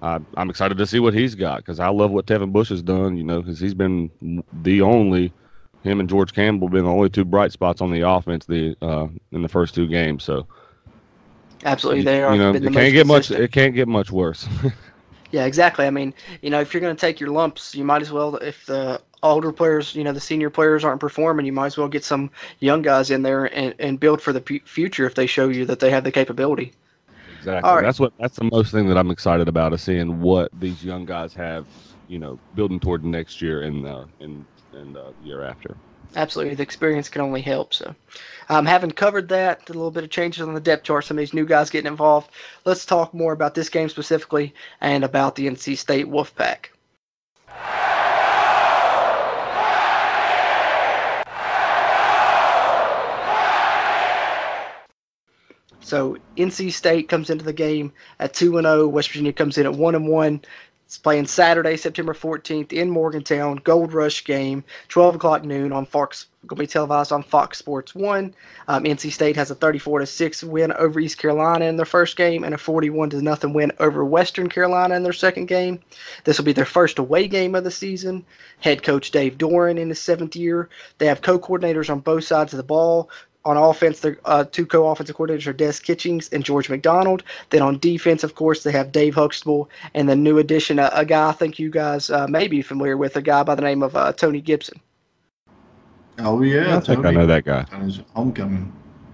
I'm 0.02 0.50
excited 0.50 0.80
to 0.80 0.88
see 0.88 1.00
what 1.00 1.14
he's 1.14 1.36
got 1.36 1.58
because 1.58 1.80
I 1.80 1.90
love 1.90 2.10
what 2.10 2.26
Tevin 2.26 2.52
Bush 2.52 2.70
has 2.70 2.82
done. 2.82 3.18
You 3.18 3.24
know, 3.24 3.42
because 3.42 3.60
he's 3.60 3.76
been 3.76 4.10
the 4.64 4.82
only 4.82 5.32
him 5.84 6.00
and 6.00 6.10
George 6.10 6.34
Campbell 6.34 6.70
been 6.70 6.86
the 6.86 6.92
only 6.92 7.10
two 7.10 7.26
bright 7.26 7.52
spots 7.52 7.82
on 7.82 7.92
the 7.92 8.02
offense 8.02 8.46
the 8.46 8.76
uh, 8.82 9.08
in 9.32 9.42
the 9.42 9.50
first 9.50 9.76
two 9.76 9.88
games. 9.88 10.24
So, 10.24 10.48
Absolutely, 11.64 12.04
they 12.04 12.24
are. 12.24 12.34
you 12.34 12.40
know, 12.40 12.54
it 12.54 12.74
can't 12.74 12.94
get 12.94 13.08
much. 13.08 13.32
It 13.32 13.52
can't 13.52 13.76
get 13.76 13.88
much 13.88 14.12
worse. 14.12 14.48
Yeah, 15.32 15.46
exactly. 15.46 15.88
I 15.88 15.90
mean, 15.90 16.14
you 16.42 16.50
know, 16.50 16.60
if 16.60 16.74
you're 16.74 16.82
going 16.82 16.96
to 16.96 17.00
take 17.00 17.20
your 17.20 17.30
lumps, 17.30 17.74
you 17.74 17.84
might 17.84 18.02
as 18.02 18.12
well, 18.12 18.36
if 18.38 18.66
the 18.66 19.02
older 19.24 19.52
players, 19.52 19.96
you 19.96 20.04
know, 20.04 20.12
the 20.12 20.20
senior 20.20 20.50
players 20.50 20.84
aren't 20.84 21.00
performing, 21.00 21.46
you 21.46 21.54
might 21.54 21.68
as 21.68 21.78
well 21.78 21.88
get 21.88 22.04
some 22.04 22.30
young 22.60 22.82
guys 22.82 23.12
in 23.12 23.22
there 23.22 23.46
and, 23.58 23.74
and 23.80 24.00
build 24.00 24.22
for 24.22 24.34
the 24.34 24.42
pu- 24.42 24.60
future 24.66 25.06
if 25.06 25.16
they 25.16 25.26
show 25.26 25.48
you 25.48 25.66
that 25.66 25.80
they 25.80 25.90
have 25.90 26.04
the 26.04 26.12
capability. 26.12 26.74
Exactly. 27.38 27.72
Right. 27.72 27.82
That's 27.82 28.00
what. 28.00 28.14
That's 28.20 28.36
the 28.36 28.50
most 28.52 28.72
thing 28.72 28.88
that 28.88 28.98
I'm 28.98 29.10
excited 29.10 29.48
about 29.48 29.74
is 29.74 29.82
seeing 29.82 30.20
what 30.22 30.52
these 30.60 30.84
young 30.84 31.06
guys 31.06 31.34
have. 31.34 31.66
You 32.08 32.20
know, 32.20 32.38
building 32.56 32.78
toward 32.78 33.06
next 33.06 33.42
year 33.42 33.62
and 33.62 33.88
uh, 33.88 34.04
and 34.20 34.46
and 34.74 34.98
uh, 34.98 35.12
year 35.24 35.44
after. 35.44 35.76
Absolutely, 36.16 36.56
the 36.56 36.64
experience 36.64 37.08
can 37.08 37.22
only 37.22 37.42
help. 37.42 37.74
So, 37.74 37.96
um, 38.50 38.66
having 38.66 38.92
covered 38.92 39.30
that, 39.30 39.70
a 39.70 39.74
little 39.74 39.92
bit 39.92 40.04
of 40.04 40.10
changes 40.10 40.42
on 40.42 40.54
the 40.54 40.60
depth 40.60 40.84
chart, 40.84 41.06
some 41.06 41.18
of 41.18 41.22
these 41.22 41.34
new 41.34 41.46
guys 41.46 41.70
getting 41.70 41.92
involved. 41.92 42.32
Let's 42.66 42.86
talk 42.86 43.14
more 43.14 43.32
about 43.32 43.56
this 43.56 43.70
game 43.70 43.88
specifically 43.88 44.54
and 44.82 45.06
about 45.06 45.36
the 45.36 45.48
NC 45.48 45.78
State 45.78 46.08
Wolfpack. 46.08 46.68
So 55.92 56.16
NC 56.38 56.72
State 56.72 57.10
comes 57.10 57.30
into 57.30 57.44
the 57.44 57.52
game 57.52 57.92
at 58.20 58.34
two 58.34 58.58
and 58.58 58.66
zero. 58.66 58.88
West 58.88 59.10
Virginia 59.10 59.34
comes 59.34 59.58
in 59.58 59.66
at 59.66 59.74
one 59.74 59.94
and 59.94 60.08
one. 60.08 60.42
It's 60.92 60.98
playing 60.98 61.28
Saturday, 61.28 61.78
September 61.78 62.14
14th 62.14 62.74
in 62.74 62.90
Morgantown. 62.90 63.62
Gold 63.64 63.94
Rush 63.94 64.26
game, 64.26 64.62
12 64.90 65.16
o'clock 65.16 65.46
noon 65.46 65.72
on 65.72 65.86
Fox. 65.86 66.26
Going 66.46 66.58
to 66.58 66.64
be 66.64 66.68
televised 66.68 67.14
on 67.14 67.24
Fox 67.24 67.60
Sports 67.60 67.96
One. 67.96 68.36
Um, 68.68 68.84
NC 68.84 69.14
State 69.14 69.38
has 69.38 69.50
a 69.50 69.56
34 69.56 70.00
to 70.00 70.06
six 70.06 70.44
win 70.44 70.74
over 70.74 71.00
East 71.00 71.18
Carolina 71.18 71.64
in 71.64 71.78
their 71.78 71.86
first 71.86 72.18
game, 72.18 72.44
and 72.44 72.54
a 72.54 72.58
41 72.58 73.12
to 73.12 73.22
nothing 73.22 73.54
win 73.54 73.72
over 73.80 74.04
Western 74.04 74.50
Carolina 74.50 74.96
in 74.96 75.04
their 75.04 75.14
second 75.14 75.46
game. 75.46 75.80
This 76.26 76.38
will 76.38 76.44
be 76.44 76.52
their 76.52 76.66
first 76.66 77.00
away 77.00 77.30
game 77.30 77.56
of 77.56 77.64
the 77.64 77.72
season. 77.72 78.26
Head 78.60 78.84
coach 78.84 79.12
Dave 79.12 79.38
Doeren 79.38 79.80
in 79.80 79.88
his 79.88 80.02
seventh 80.02 80.36
year. 80.36 80.68
They 80.98 81.06
have 81.06 81.22
co-coordinators 81.22 81.90
on 81.90 82.02
both 82.02 82.26
sides 82.26 82.52
of 82.52 82.58
the 82.58 82.64
ball. 82.64 83.10
On 83.44 83.58
offense, 83.58 84.02
their 84.02 84.20
uh, 84.26 84.44
two 84.44 84.68
co-offensive 84.68 85.16
coordinators 85.16 85.48
are 85.48 85.54
Des 85.54 85.74
Kitchings 85.82 86.30
and 86.30 86.44
George 86.44 86.70
McDonald. 86.70 87.24
Then 87.50 87.64
on 87.64 87.80
defense, 87.80 88.24
of 88.24 88.36
course, 88.36 88.62
they 88.62 88.72
have 88.72 88.92
Dave 88.92 89.16
Huxtable 89.16 89.68
and 89.96 90.08
the 90.08 90.16
new 90.16 90.38
addition, 90.38 90.78
a, 90.78 90.92
a 90.94 91.06
guy 91.06 91.30
I 91.30 91.32
think 91.32 91.58
you 91.58 91.72
guys 91.72 92.12
uh, 92.12 92.28
may 92.28 92.48
be 92.48 92.62
familiar 92.62 92.98
with, 92.98 93.16
a 93.16 93.22
guy 93.22 93.42
by 93.42 93.56
the 93.56 93.64
name 93.64 93.82
of 93.82 93.96
uh, 93.96 94.14
Tony 94.14 94.42
Gibson. 94.42 94.80
Oh 96.20 96.42
yeah, 96.44 96.78
I 96.78 96.80
think 96.82 97.06
I 97.06 97.12
know 97.12 97.26
that 97.26 97.46
guy. 97.46 97.66
Homecoming. 98.14 98.72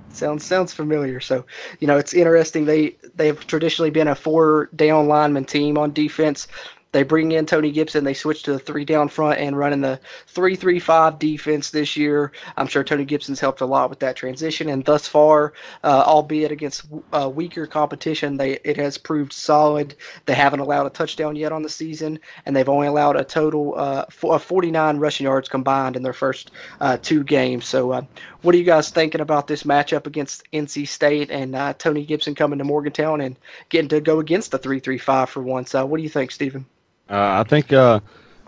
sounds 0.09 0.43
sounds 0.43 0.73
familiar. 0.73 1.19
So, 1.21 1.45
you 1.79 1.87
know, 1.87 1.97
it's 1.97 2.13
interesting. 2.13 2.65
They 2.65 2.95
they 3.15 3.27
have 3.27 3.45
traditionally 3.47 3.91
been 3.91 4.09
a 4.09 4.15
four 4.15 4.69
down 4.75 5.07
lineman 5.07 5.45
team 5.45 5.77
on 5.77 5.93
defense. 5.93 6.47
They 6.91 7.03
bring 7.03 7.33
in 7.33 7.45
Tony 7.45 7.71
Gibson. 7.71 8.03
They 8.03 8.13
switch 8.13 8.43
to 8.43 8.53
the 8.53 8.59
three 8.59 8.85
down 8.85 9.09
front 9.09 9.39
and 9.39 9.57
running 9.57 9.81
the 9.81 9.99
three-three-five 10.27 11.19
defense 11.19 11.69
this 11.69 11.97
year. 11.97 12.31
I'm 12.55 12.67
sure 12.67 12.83
Tony 12.83 13.03
Gibson's 13.05 13.39
helped 13.39 13.61
a 13.61 13.65
lot 13.65 13.89
with 13.89 13.99
that 13.99 14.15
transition. 14.15 14.69
And 14.69 14.85
thus 14.85 15.07
far, 15.07 15.53
uh, 15.83 16.03
albeit 16.07 16.51
against 16.51 16.85
uh, 17.11 17.29
weaker 17.29 17.67
competition, 17.67 18.37
they 18.37 18.53
it 18.63 18.77
has 18.77 18.97
proved 18.97 19.33
solid. 19.33 19.95
They 20.25 20.33
haven't 20.33 20.61
allowed 20.61 20.85
a 20.85 20.89
touchdown 20.89 21.35
yet 21.35 21.51
on 21.51 21.61
the 21.61 21.69
season, 21.69 22.19
and 22.45 22.55
they've 22.55 22.69
only 22.69 22.87
allowed 22.87 23.17
a 23.17 23.23
total 23.23 23.73
uh, 23.77 24.05
of 24.23 24.43
49 24.43 24.97
rushing 24.97 25.25
yards 25.25 25.49
combined 25.49 25.95
in 25.95 26.03
their 26.03 26.13
first 26.13 26.51
uh, 26.79 26.97
two 27.01 27.23
games. 27.23 27.65
So, 27.65 27.91
uh, 27.91 28.01
what 28.41 28.55
are 28.55 28.57
you 28.57 28.63
guys 28.63 28.89
thinking 28.89 29.21
about 29.21 29.47
this 29.47 29.63
matchup 29.63 30.07
against 30.07 30.49
NC 30.53 30.87
State 30.87 31.31
and 31.31 31.53
uh, 31.53 31.73
Tony 31.73 32.05
Gibson 32.05 32.33
coming 32.33 32.59
to 32.59 32.65
Morgantown 32.65 33.21
and 33.21 33.35
getting 33.69 33.89
to 33.89 33.99
go 33.99 34.19
against 34.19 34.51
the 34.51 34.57
three-three-five 34.57 35.29
for 35.29 35.41
once? 35.43 35.73
what 35.73 35.97
do 35.97 36.03
you 36.03 36.09
think, 36.09 36.31
Stephen? 36.31 36.65
Uh, 37.09 37.43
I 37.43 37.43
think, 37.47 37.71
uh, 37.71 37.99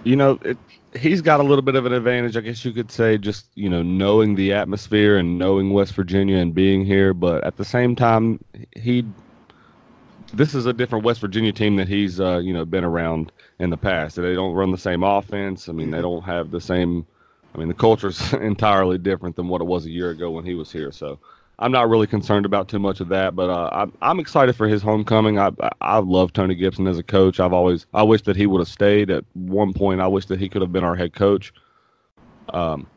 you 0.03 0.15
know, 0.15 0.39
it, 0.43 0.57
he's 0.95 1.21
got 1.21 1.39
a 1.39 1.43
little 1.43 1.61
bit 1.61 1.75
of 1.75 1.85
an 1.85 1.93
advantage, 1.93 2.35
I 2.35 2.41
guess 2.41 2.63
you 2.65 2.71
could 2.71 2.91
say, 2.91 3.17
just 3.17 3.47
you 3.55 3.69
know, 3.69 3.81
knowing 3.81 4.35
the 4.35 4.53
atmosphere 4.53 5.17
and 5.17 5.37
knowing 5.37 5.71
West 5.71 5.93
Virginia 5.93 6.37
and 6.37 6.53
being 6.53 6.85
here. 6.85 7.13
But 7.13 7.43
at 7.43 7.57
the 7.57 7.65
same 7.65 7.95
time, 7.95 8.43
he, 8.75 9.05
this 10.33 10.55
is 10.55 10.65
a 10.65 10.73
different 10.73 11.05
West 11.05 11.21
Virginia 11.21 11.53
team 11.53 11.75
that 11.77 11.87
he's, 11.87 12.19
uh, 12.19 12.39
you 12.39 12.53
know, 12.53 12.65
been 12.65 12.83
around 12.83 13.31
in 13.59 13.69
the 13.69 13.77
past. 13.77 14.15
They 14.15 14.33
don't 14.33 14.53
run 14.53 14.71
the 14.71 14.77
same 14.77 15.03
offense. 15.03 15.69
I 15.69 15.73
mean, 15.73 15.91
they 15.91 15.97
mm-hmm. 15.97 16.03
don't 16.03 16.23
have 16.23 16.51
the 16.51 16.61
same. 16.61 17.05
I 17.53 17.57
mean, 17.57 17.67
the 17.67 17.73
culture's 17.73 18.33
entirely 18.33 18.97
different 18.97 19.35
than 19.35 19.47
what 19.47 19.61
it 19.61 19.65
was 19.65 19.85
a 19.85 19.89
year 19.89 20.11
ago 20.11 20.31
when 20.31 20.45
he 20.45 20.55
was 20.55 20.71
here. 20.71 20.91
So 20.91 21.19
I'm 21.61 21.73
not 21.73 21.89
really 21.89 22.07
concerned 22.07 22.45
about 22.45 22.69
too 22.69 22.79
much 22.79 23.01
of 23.01 23.09
that, 23.09 23.35
but 23.35 23.49
uh, 23.49 23.69
I'm, 23.73 23.93
I'm 24.01 24.19
excited 24.19 24.55
for 24.55 24.67
his 24.67 24.81
homecoming. 24.81 25.37
I 25.37 25.51
I 25.81 25.97
love 25.97 26.31
Tony 26.31 26.55
Gibson 26.55 26.87
as 26.87 26.97
a 26.97 27.03
coach. 27.03 27.39
I've 27.39 27.51
always 27.51 27.85
I 27.93 28.01
wish 28.03 28.21
that 28.23 28.37
he 28.37 28.47
would 28.47 28.59
have 28.59 28.69
stayed. 28.69 29.11
At 29.11 29.25
one 29.33 29.73
point, 29.73 29.99
I 29.99 30.07
wish 30.07 30.25
that 30.27 30.39
he 30.39 30.47
could 30.47 30.61
have 30.61 30.71
been 30.71 30.85
our 30.85 30.95
head 30.95 31.13
coach. 31.13 31.53
Um, 32.53 32.87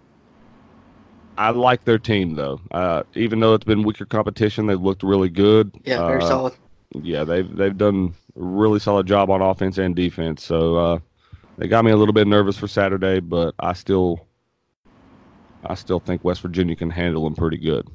I 1.36 1.50
like 1.50 1.84
their 1.84 1.98
team 1.98 2.36
though. 2.36 2.60
Uh, 2.70 3.02
even 3.14 3.40
though 3.40 3.54
it's 3.54 3.64
been 3.64 3.82
weaker 3.82 4.06
competition, 4.06 4.66
they've 4.66 4.80
looked 4.80 5.02
really 5.02 5.28
good. 5.28 5.72
Yeah, 5.84 6.06
very 6.06 6.22
uh, 6.22 6.28
solid. 6.28 6.54
Yeah, 6.92 7.24
they've 7.24 7.56
they've 7.56 7.76
done 7.76 8.14
a 8.36 8.40
really 8.40 8.78
solid 8.78 9.08
job 9.08 9.28
on 9.28 9.42
offense 9.42 9.76
and 9.78 9.96
defense. 9.96 10.44
So 10.44 10.76
uh, 10.76 10.98
they 11.58 11.66
got 11.66 11.84
me 11.84 11.90
a 11.90 11.96
little 11.96 12.14
bit 12.14 12.28
nervous 12.28 12.56
for 12.56 12.68
Saturday, 12.68 13.18
but 13.18 13.56
I 13.58 13.72
still 13.72 14.24
I 15.64 15.74
still 15.74 15.98
think 15.98 16.22
West 16.22 16.42
Virginia 16.42 16.76
can 16.76 16.90
handle 16.90 17.24
them 17.24 17.34
pretty 17.34 17.58
good. 17.58 17.88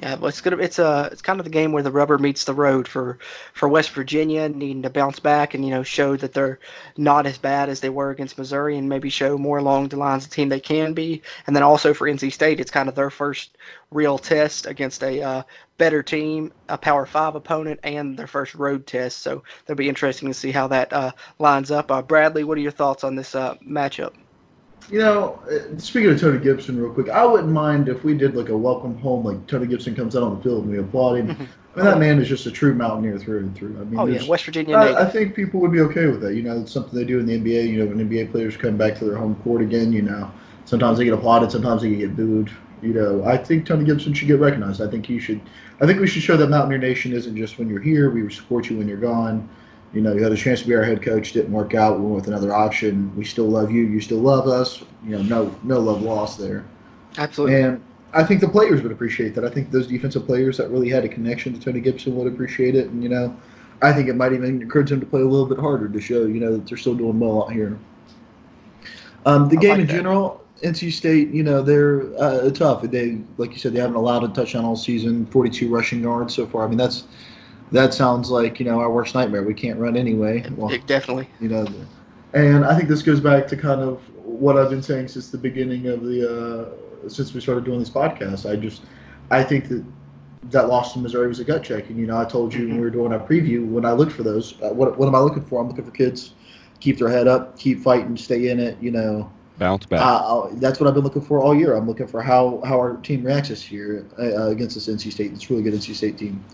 Yeah, 0.00 0.14
but 0.14 0.28
it's 0.28 0.40
gonna 0.40 0.58
it's 0.58 0.78
a 0.78 1.08
it's 1.10 1.22
kind 1.22 1.40
of 1.40 1.44
the 1.44 1.50
game 1.50 1.72
where 1.72 1.82
the 1.82 1.90
rubber 1.90 2.18
meets 2.18 2.44
the 2.44 2.54
road 2.54 2.86
for 2.86 3.18
for 3.52 3.68
West 3.68 3.90
Virginia 3.90 4.48
needing 4.48 4.82
to 4.82 4.90
bounce 4.90 5.18
back 5.18 5.54
and 5.54 5.64
you 5.64 5.72
know 5.72 5.82
show 5.82 6.16
that 6.16 6.32
they're 6.32 6.60
not 6.96 7.26
as 7.26 7.36
bad 7.36 7.68
as 7.68 7.80
they 7.80 7.88
were 7.88 8.10
against 8.10 8.38
Missouri 8.38 8.78
and 8.78 8.88
maybe 8.88 9.10
show 9.10 9.36
more 9.36 9.58
along 9.58 9.88
the 9.88 9.96
lines 9.96 10.22
of 10.24 10.30
the 10.30 10.36
team 10.36 10.48
they 10.48 10.60
can 10.60 10.94
be. 10.94 11.20
And 11.48 11.56
then 11.56 11.64
also 11.64 11.92
for 11.92 12.06
NC 12.08 12.32
State, 12.32 12.60
it's 12.60 12.70
kind 12.70 12.88
of 12.88 12.94
their 12.94 13.10
first 13.10 13.58
real 13.90 14.18
test 14.18 14.66
against 14.66 15.02
a 15.02 15.20
uh, 15.20 15.42
better 15.78 16.02
team, 16.02 16.52
a 16.68 16.78
Power 16.78 17.04
Five 17.04 17.34
opponent, 17.34 17.80
and 17.82 18.16
their 18.16 18.28
first 18.28 18.54
road 18.54 18.86
test. 18.86 19.18
So 19.18 19.42
it'll 19.64 19.74
be 19.74 19.88
interesting 19.88 20.28
to 20.28 20.34
see 20.34 20.52
how 20.52 20.68
that 20.68 20.92
uh, 20.92 21.10
lines 21.40 21.72
up. 21.72 21.90
Uh, 21.90 22.02
Bradley, 22.02 22.44
what 22.44 22.56
are 22.56 22.62
your 22.62 22.70
thoughts 22.70 23.02
on 23.02 23.16
this 23.16 23.34
uh, 23.34 23.56
matchup? 23.56 24.12
You 24.90 25.00
know, 25.00 25.40
uh, 25.50 25.78
speaking 25.78 26.10
of 26.10 26.20
Tony 26.20 26.38
Gibson, 26.38 26.80
real 26.80 26.92
quick, 26.92 27.10
I 27.10 27.24
wouldn't 27.24 27.52
mind 27.52 27.88
if 27.88 28.04
we 28.04 28.14
did 28.14 28.34
like 28.34 28.48
a 28.48 28.56
welcome 28.56 28.96
home, 28.98 29.24
like 29.24 29.46
Tony 29.46 29.66
Gibson 29.66 29.94
comes 29.94 30.16
out 30.16 30.22
on 30.22 30.36
the 30.36 30.42
field 30.42 30.64
and 30.64 30.72
we 30.72 30.78
applaud 30.78 31.16
him. 31.16 31.28
Mm-hmm. 31.28 31.42
I 31.74 31.76
mean, 31.76 31.84
that 31.84 31.98
man 31.98 32.18
is 32.20 32.28
just 32.28 32.46
a 32.46 32.50
true 32.50 32.74
mountaineer 32.74 33.18
through 33.18 33.40
and 33.40 33.54
through. 33.54 33.78
I 33.80 33.84
mean, 33.84 34.00
oh 34.00 34.06
yeah, 34.06 34.26
West 34.26 34.46
Virginia. 34.46 34.76
I, 34.76 35.02
I, 35.02 35.10
think 35.10 35.34
people 35.34 35.60
would 35.60 35.70
be 35.70 35.80
okay 35.80 36.06
with 36.06 36.20
that. 36.22 36.34
You 36.34 36.42
know, 36.42 36.60
it's 36.60 36.72
something 36.72 36.98
they 36.98 37.04
do 37.04 37.20
in 37.20 37.26
the 37.26 37.38
NBA. 37.38 37.68
You 37.68 37.84
know, 37.84 37.86
when 37.86 38.08
NBA 38.08 38.32
players 38.32 38.56
come 38.56 38.76
back 38.76 38.98
to 38.98 39.04
their 39.04 39.16
home 39.16 39.36
court 39.44 39.62
again, 39.62 39.92
you 39.92 40.02
know, 40.02 40.30
sometimes 40.64 40.98
they 40.98 41.04
get 41.04 41.14
applauded, 41.14 41.52
sometimes 41.52 41.82
they 41.82 41.94
get 41.94 42.16
booed. 42.16 42.50
You 42.80 42.94
know, 42.94 43.24
I 43.24 43.36
think 43.36 43.66
Tony 43.66 43.84
Gibson 43.84 44.14
should 44.14 44.28
get 44.28 44.38
recognized. 44.38 44.80
I 44.80 44.88
think 44.88 45.06
he 45.06 45.18
should. 45.18 45.40
I 45.80 45.86
think 45.86 46.00
we 46.00 46.06
should 46.06 46.22
show 46.22 46.36
that 46.36 46.48
Mountaineer 46.48 46.78
Nation 46.78 47.12
isn't 47.12 47.36
just 47.36 47.58
when 47.58 47.68
you're 47.68 47.80
here. 47.80 48.10
We 48.10 48.32
support 48.32 48.70
you 48.70 48.78
when 48.78 48.88
you're 48.88 48.96
gone. 48.96 49.48
You 49.92 50.02
know, 50.02 50.12
you 50.12 50.22
had 50.22 50.32
a 50.32 50.36
chance 50.36 50.60
to 50.60 50.68
be 50.68 50.74
our 50.74 50.82
head 50.82 51.02
coach, 51.02 51.32
didn't 51.32 51.52
work 51.52 51.74
out. 51.74 51.98
We 51.98 52.04
went 52.04 52.16
with 52.16 52.28
another 52.28 52.54
option. 52.54 53.14
We 53.16 53.24
still 53.24 53.48
love 53.48 53.70
you. 53.70 53.84
You 53.84 54.00
still 54.00 54.18
love 54.18 54.46
us. 54.46 54.82
You 55.04 55.16
know, 55.16 55.22
no 55.22 55.56
no 55.62 55.80
love 55.80 56.02
lost 56.02 56.38
there. 56.38 56.64
Absolutely. 57.16 57.62
And 57.62 57.82
I 58.12 58.22
think 58.24 58.40
the 58.40 58.48
players 58.48 58.82
would 58.82 58.92
appreciate 58.92 59.34
that. 59.34 59.44
I 59.44 59.50
think 59.50 59.70
those 59.70 59.86
defensive 59.86 60.26
players 60.26 60.56
that 60.58 60.70
really 60.70 60.88
had 60.88 61.04
a 61.04 61.08
connection 61.08 61.52
to 61.54 61.60
Tony 61.60 61.80
Gibson 61.80 62.16
would 62.16 62.30
appreciate 62.30 62.74
it. 62.74 62.88
And 62.88 63.02
you 63.02 63.08
know, 63.08 63.34
I 63.82 63.92
think 63.92 64.08
it 64.08 64.16
might 64.16 64.32
even 64.32 64.60
encourage 64.60 64.90
them 64.90 65.00
to 65.00 65.06
play 65.06 65.20
a 65.20 65.26
little 65.26 65.46
bit 65.46 65.58
harder 65.58 65.88
to 65.88 66.00
show 66.00 66.26
you 66.26 66.40
know 66.40 66.52
that 66.52 66.66
they're 66.66 66.78
still 66.78 66.94
doing 66.94 67.18
well 67.18 67.44
out 67.44 67.52
here. 67.52 67.78
Um, 69.24 69.48
the 69.48 69.56
I 69.56 69.60
game 69.60 69.70
like 69.70 69.80
in 69.80 69.86
that. 69.86 69.92
general, 69.92 70.44
NC 70.62 70.92
State, 70.92 71.30
you 71.30 71.42
know, 71.42 71.62
they're 71.62 72.02
uh, 72.20 72.50
tough. 72.50 72.82
They, 72.82 73.18
like 73.36 73.52
you 73.52 73.58
said, 73.58 73.72
they 73.72 73.80
haven't 73.80 73.96
allowed 73.96 74.24
a 74.24 74.28
touchdown 74.28 74.64
all 74.64 74.76
season. 74.76 75.26
Forty-two 75.26 75.68
rushing 75.68 76.02
yards 76.02 76.34
so 76.34 76.46
far. 76.46 76.64
I 76.64 76.68
mean, 76.68 76.78
that's 76.78 77.04
that 77.72 77.94
sounds 77.94 78.30
like 78.30 78.58
you 78.60 78.66
know 78.66 78.80
our 78.80 78.90
worst 78.90 79.14
nightmare. 79.14 79.42
We 79.42 79.54
can't 79.54 79.78
run 79.78 79.96
anyway. 79.96 80.44
Well, 80.56 80.76
definitely. 80.86 81.28
You 81.40 81.48
know, 81.48 81.66
and 82.34 82.64
I 82.64 82.76
think 82.76 82.88
this 82.88 83.02
goes 83.02 83.20
back 83.20 83.46
to 83.48 83.56
kind 83.56 83.80
of 83.80 84.00
what 84.24 84.56
I've 84.56 84.70
been 84.70 84.82
saying 84.82 85.08
since 85.08 85.30
the 85.30 85.38
beginning 85.38 85.86
of 85.88 86.04
the 86.04 86.72
uh, 87.04 87.08
since 87.08 87.32
we 87.32 87.40
started 87.40 87.64
doing 87.64 87.78
this 87.78 87.90
podcast. 87.90 88.50
I 88.50 88.56
just 88.56 88.82
I 89.30 89.42
think 89.42 89.68
that 89.68 89.84
that 90.50 90.68
loss 90.68 90.96
in 90.96 91.02
Missouri 91.02 91.28
was 91.28 91.40
a 91.40 91.44
gut 91.44 91.62
check, 91.62 91.88
and 91.88 91.98
you 91.98 92.06
know 92.06 92.18
I 92.18 92.24
told 92.24 92.52
you 92.52 92.60
mm-hmm. 92.60 92.68
when 92.68 92.76
we 92.78 92.84
were 92.84 92.90
doing 92.90 93.12
our 93.12 93.20
preview 93.26 93.66
when 93.68 93.84
I 93.84 93.92
looked 93.92 94.12
for 94.12 94.22
those. 94.22 94.60
Uh, 94.62 94.70
what 94.70 94.98
what 94.98 95.08
am 95.08 95.14
I 95.14 95.20
looking 95.20 95.44
for? 95.44 95.60
I'm 95.60 95.68
looking 95.68 95.84
for 95.84 95.90
kids 95.90 96.32
keep 96.80 96.98
their 96.98 97.08
head 97.08 97.28
up, 97.28 97.58
keep 97.58 97.80
fighting, 97.80 98.16
stay 98.16 98.48
in 98.48 98.60
it. 98.60 98.76
You 98.80 98.90
know. 98.90 99.32
Bounce 99.58 99.86
back. 99.86 100.00
Uh, 100.00 100.50
that's 100.54 100.78
what 100.78 100.86
I've 100.86 100.94
been 100.94 101.02
looking 101.02 101.22
for 101.22 101.40
all 101.40 101.52
year. 101.52 101.74
I'm 101.74 101.88
looking 101.88 102.06
for 102.06 102.22
how, 102.22 102.62
how 102.64 102.78
our 102.78 102.96
team 102.98 103.24
reacts 103.24 103.48
this 103.48 103.72
year 103.72 104.06
uh, 104.16 104.50
against 104.50 104.76
this 104.76 104.86
NC 104.86 105.10
State. 105.10 105.32
It's 105.32 105.50
really 105.50 105.64
good 105.64 105.74
NC 105.74 105.96
State 105.96 106.16
team. 106.16 106.44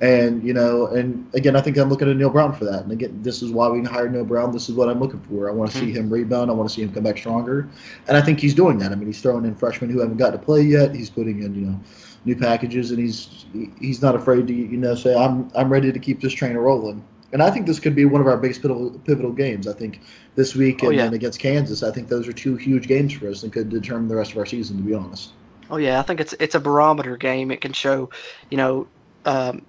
And 0.00 0.42
you 0.42 0.52
know, 0.52 0.86
and 0.86 1.28
again, 1.34 1.54
I 1.54 1.60
think 1.60 1.76
I'm 1.76 1.88
looking 1.88 2.10
at 2.10 2.16
Neal 2.16 2.30
Brown 2.30 2.52
for 2.52 2.64
that. 2.64 2.82
And 2.82 2.90
again, 2.90 3.22
this 3.22 3.40
is 3.40 3.52
why 3.52 3.68
we 3.68 3.84
hired 3.84 4.12
Neal 4.12 4.24
Brown. 4.24 4.50
This 4.50 4.68
is 4.68 4.74
what 4.74 4.88
I'm 4.88 4.98
looking 4.98 5.20
for. 5.20 5.48
I 5.48 5.52
want 5.52 5.70
to 5.70 5.76
mm-hmm. 5.76 5.86
see 5.86 5.92
him 5.92 6.10
rebound. 6.10 6.50
I 6.50 6.54
want 6.54 6.68
to 6.68 6.74
see 6.74 6.82
him 6.82 6.92
come 6.92 7.04
back 7.04 7.18
stronger. 7.18 7.68
And 8.08 8.16
I 8.16 8.20
think 8.20 8.40
he's 8.40 8.54
doing 8.54 8.78
that. 8.78 8.90
I 8.90 8.96
mean, 8.96 9.06
he's 9.06 9.22
throwing 9.22 9.44
in 9.44 9.54
freshmen 9.54 9.90
who 9.90 10.00
haven't 10.00 10.16
got 10.16 10.30
to 10.30 10.38
play 10.38 10.62
yet. 10.62 10.94
He's 10.94 11.08
putting 11.08 11.44
in, 11.44 11.54
you 11.54 11.60
know, 11.66 11.80
new 12.24 12.36
packages, 12.36 12.90
and 12.90 12.98
he's 12.98 13.46
he's 13.80 14.02
not 14.02 14.14
afraid 14.16 14.46
to, 14.48 14.52
you 14.52 14.76
know, 14.76 14.94
say 14.94 15.14
I'm 15.14 15.50
I'm 15.54 15.72
ready 15.72 15.92
to 15.92 15.98
keep 15.98 16.20
this 16.20 16.32
train 16.32 16.56
rolling. 16.56 17.04
And 17.32 17.42
I 17.42 17.50
think 17.50 17.66
this 17.66 17.80
could 17.80 17.94
be 17.94 18.04
one 18.04 18.20
of 18.20 18.26
our 18.26 18.36
biggest 18.36 18.60
pivotal, 18.60 18.90
pivotal 19.06 19.32
games. 19.32 19.66
I 19.66 19.72
think 19.72 20.00
this 20.34 20.54
week 20.54 20.80
oh, 20.82 20.88
and 20.88 20.96
yeah. 20.96 21.04
then 21.04 21.14
against 21.14 21.38
Kansas, 21.38 21.82
I 21.82 21.90
think 21.90 22.08
those 22.08 22.28
are 22.28 22.32
two 22.32 22.56
huge 22.56 22.86
games 22.86 23.14
for 23.14 23.28
us 23.28 23.42
and 23.42 23.52
could 23.52 23.70
determine 23.70 24.08
the 24.08 24.16
rest 24.16 24.32
of 24.32 24.38
our 24.38 24.46
season. 24.46 24.76
To 24.78 24.82
be 24.82 24.94
honest. 24.94 25.32
Oh 25.70 25.76
yeah, 25.76 25.98
I 25.98 26.02
think 26.02 26.20
it's 26.20 26.34
it's 26.40 26.54
a 26.54 26.60
barometer 26.60 27.16
game. 27.16 27.50
It 27.50 27.60
can 27.60 27.72
show, 27.72 28.10
you 28.50 28.58
know, 28.58 28.86
um, 29.24 29.64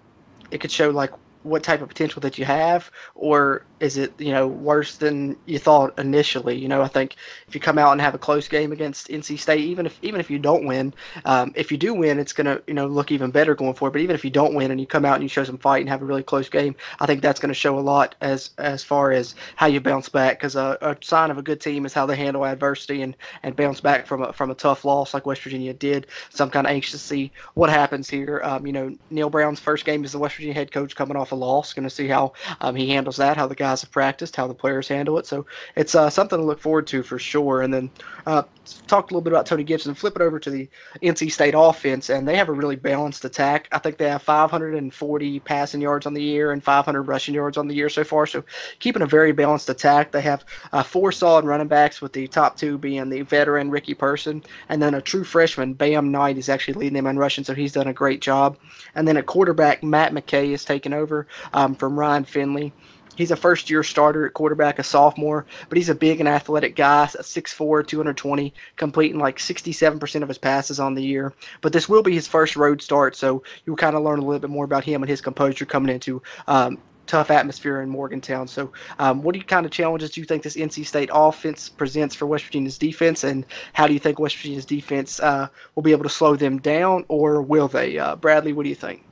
it 0.53 0.62
could 0.62 0.72
show 0.72 0.89
like 0.89 1.12
what 1.43 1.63
type 1.63 1.81
of 1.81 1.89
potential 1.89 2.22
that 2.22 2.38
you 2.38 2.45
have, 2.45 2.89
or 3.15 3.65
is 3.80 3.98
it 3.98 4.13
you 4.20 4.32
know 4.32 4.48
worse 4.48 4.98
than 4.98 5.38
you 5.46 5.60
thought 5.60 5.98
initially? 6.00 6.58
You 6.58 6.68
know, 6.68 6.82
I 6.82 6.88
think 6.88 7.15
if 7.48 7.56
you 7.56 7.62
come 7.62 7.77
out 7.77 7.92
and 7.92 8.01
have 8.01 8.15
a 8.15 8.18
close 8.18 8.48
game 8.48 8.72
against 8.72 9.10
NC 9.10 9.38
State, 9.39 9.62
even 9.62 9.86
if 9.86 10.00
even 10.01 10.20
if 10.20 10.30
you 10.30 10.39
don't 10.39 10.65
win, 10.65 10.94
um, 11.25 11.51
if 11.56 11.72
you 11.72 11.77
do 11.77 11.94
win, 11.94 12.20
it's 12.20 12.34
gonna 12.34 12.62
you 12.68 12.74
know 12.74 12.88
look 12.88 13.12
even 13.12 13.32
better 13.32 13.56
going 13.56 13.74
forward. 13.74 13.94
But 13.94 14.01
even 14.01 14.15
if 14.15 14.25
you 14.25 14.32
don't 14.32 14.53
win 14.53 14.72
and 14.72 14.80
you 14.80 14.88
come 14.88 15.06
out 15.06 15.15
and 15.15 15.24
you 15.24 15.30
show 15.30 15.44
some 15.44 15.58
fight 15.58 15.82
and 15.82 15.89
have 15.89 16.01
a 16.01 16.06
really 16.06 16.24
close 16.24 16.50
game, 16.50 16.75
I 17.00 17.06
think 17.06 17.22
that's 17.22 17.39
to 17.39 17.53
show 17.53 17.77
a 17.77 17.82
lot 17.82 18.15
as 18.22 18.51
as 18.58 18.84
far 18.84 19.12
as 19.12 19.36
how 19.56 19.68
you 19.68 19.80
bounce 19.80 20.10
back. 20.10 20.39
Because 20.39 20.56
a, 20.56 20.77
a, 20.82 20.98
sign 21.01 21.32
of 21.32 21.38
a 21.38 21.42
good 21.42 21.60
team 21.60 21.86
is 21.86 21.94
how 21.94 22.06
they 22.06 22.15
handle 22.15 22.46
adversity 22.46 23.01
and 23.01 23.15
and 23.44 23.56
bounce 23.56 23.82
back 23.82 24.06
from 24.06 24.24
a 24.24 24.34
from 24.34 24.51
a 24.51 24.56
tough 24.56 24.86
loss 24.86 25.13
like 25.13 25.25
West 25.25 25.42
Virginia 25.42 25.74
did. 25.74 26.08
So 26.30 26.44
I'm 26.44 26.50
kind 26.50 26.65
of 26.65 26.72
anxious 26.72 26.92
to 26.94 26.98
see 27.00 27.32
what 27.53 27.70
happens 27.70 28.10
here. 28.10 28.42
Um, 28.44 28.65
you 28.65 28.74
know, 28.74 28.96
Neal 29.10 29.30
Brown's 29.30 29.60
first 29.60 29.86
game 29.86 30.03
as 30.03 30.13
the 30.13 30.20
West 30.20 30.36
Virginia 30.36 30.53
head 30.53 30.72
coach 30.72 30.96
coming 30.96 31.18
off 31.18 31.32
a 31.32 31.36
loss. 31.36 31.74
To 31.74 31.89
see 31.89 32.08
how 32.08 32.32
um, 32.62 32.75
he 32.75 32.89
handles 32.89 33.18
that, 33.18 33.36
how 33.36 33.48
the 33.48 33.56
guys 33.56 33.73
have 33.82 33.92
practiced, 33.92 34.36
how 34.36 34.48
the 34.48 34.53
players 34.53 34.88
handle 34.88 35.18
it. 35.18 35.25
So 35.25 35.46
it's 35.75 35.96
uh, 35.96 36.10
something 36.10 36.38
to 36.38 36.46
look 36.46 36.60
forward 36.60 36.88
to 36.88 37.03
for 37.03 37.20
sure. 37.20 37.62
And 37.62 37.74
then 37.74 37.89
uh, 38.25 38.44
talk 38.88 39.06
a 39.06 39.13
little 39.13 39.22
bit 39.22 39.34
about 39.34 39.46
Tony 39.46 39.63
Gibson. 39.63 39.94
Flip 39.94 40.15
it 40.15 40.22
over 40.22 40.39
to 40.39 40.50
the 40.50 40.70
NC 41.01 41.32
State 41.32 41.53
offense, 41.58 42.10
and 42.10 42.27
they 42.27 42.36
have 42.36 42.50
a 42.50 42.53
really 42.53 42.75
balanced 42.75 43.25
attack. 43.25 43.68
I 43.72 43.80
think 43.80 43.98
they 43.98 44.10
have 44.10 44.22
540 44.22 45.39
passing 45.42 45.82
yards 45.82 46.06
on 46.06 46.13
the 46.13 46.24
year 46.24 46.51
and 46.51 46.63
500 46.63 47.03
rushing 47.03 47.34
yards 47.34 47.58
on 47.58 47.68
the 47.68 47.75
year 47.75 47.89
so 47.89 48.03
far. 48.03 48.25
So 48.25 48.44
keeping 48.80 49.01
a 49.01 49.08
very 49.08 49.32
balanced 49.32 49.70
attack. 49.70 50.12
They 50.12 50.22
have 50.22 50.46
uh, 50.72 50.84
four 50.84 51.12
solid 51.12 51.46
running 51.46 51.68
backs, 51.68 52.01
with 52.01 52.13
the 52.13 52.27
top 52.27 52.58
two 52.58 52.77
being 52.77 53.10
the 53.10 53.22
veteran 53.22 53.70
Ricky 53.70 53.94
Person, 53.94 54.44
and 54.70 54.82
then 54.82 54.94
a 54.94 55.01
true 55.01 55.24
freshman 55.24 55.74
Bam 55.74 56.12
Knight 56.12 56.38
is 56.38 56.50
actually 56.50 56.75
leading 56.75 56.94
them 56.94 57.08
in 57.08 57.18
rushing. 57.18 57.44
So 57.44 57.53
he's 57.53 57.74
done 57.74 57.88
a 57.88 57.94
great 57.94 58.22
job. 58.22 58.58
And 58.96 59.08
then 59.08 59.18
a 59.18 59.24
quarterback 59.24 59.84
Matt 59.84 60.13
McKay 60.13 60.53
is 60.53 60.65
taking 60.65 60.94
over 60.94 61.27
um, 61.53 61.75
from 61.75 61.98
Ryan 61.98 62.25
Finley. 62.25 62.74
He's 63.15 63.32
a 63.32 63.36
first 63.36 63.70
year 63.70 63.84
starter 63.84 64.25
at 64.25 64.34
quarterback, 64.34 64.79
a 64.79 64.84
sophomore, 64.84 65.46
but 65.70 65.77
he's 65.77 65.89
a 65.89 65.96
big 65.96 66.20
and 66.20 66.27
athletic 66.27 66.75
guy, 66.75 67.05
6'4, 67.05 67.86
220, 67.86 68.53
completing 68.75 69.20
like 69.20 69.38
67% 69.38 70.22
of 70.22 70.27
his 70.27 70.38
passes 70.38 70.79
on 70.79 70.96
the 70.96 71.03
year. 71.03 71.34
But 71.62 71.74
this 71.74 71.88
will 71.88 72.03
be 72.03 72.13
his 72.13 72.27
first 72.27 72.55
road 72.55 72.82
start, 72.82 73.15
so 73.15 73.43
you'll 73.65 73.75
kind 73.75 73.96
of 73.96 74.03
learn 74.03 74.20
a 74.20 74.25
little 74.25 74.39
bit 74.39 74.50
more 74.50 74.65
about 74.65 74.84
him 74.84 75.03
and 75.03 75.10
his 75.10 75.22
composure 75.22 75.65
coming 75.65 75.93
into 75.93 76.22
um, 76.48 76.79
tough 77.05 77.29
atmosphere 77.32 77.82
in 77.82 77.89
Morgantown. 77.89 78.48
So, 78.48 78.72
um, 79.00 79.22
what 79.22 79.48
kind 79.48 79.65
of 79.65 79.72
challenges 79.72 80.12
do 80.12 80.22
you 80.22 80.25
think 80.25 80.43
this 80.43 80.55
NC 80.55 80.86
State 80.86 81.10
offense 81.13 81.70
presents 81.70 82.15
for 82.15 82.25
West 82.25 82.46
Virginia's 82.46 82.77
defense, 82.77 83.24
and 83.24 83.46
how 83.74 83.88
do 83.88 83.93
you 83.93 84.00
think 84.00 84.20
West 84.20 84.38
Virginia's 84.38 84.65
defense 84.65 85.20
uh, 85.20 85.48
will 85.75 85.84
be 85.84 85.91
able 85.91 86.03
to 86.03 86.10
slow 86.10 86.36
them 86.36 86.60
down, 86.60 87.05
or 87.08 87.41
will 87.41 87.67
they? 87.67 87.98
Uh, 87.98 88.15
Bradley, 88.15 88.53
what 88.53 88.63
do 88.63 88.70
you 88.70 88.75
think? 88.75 89.03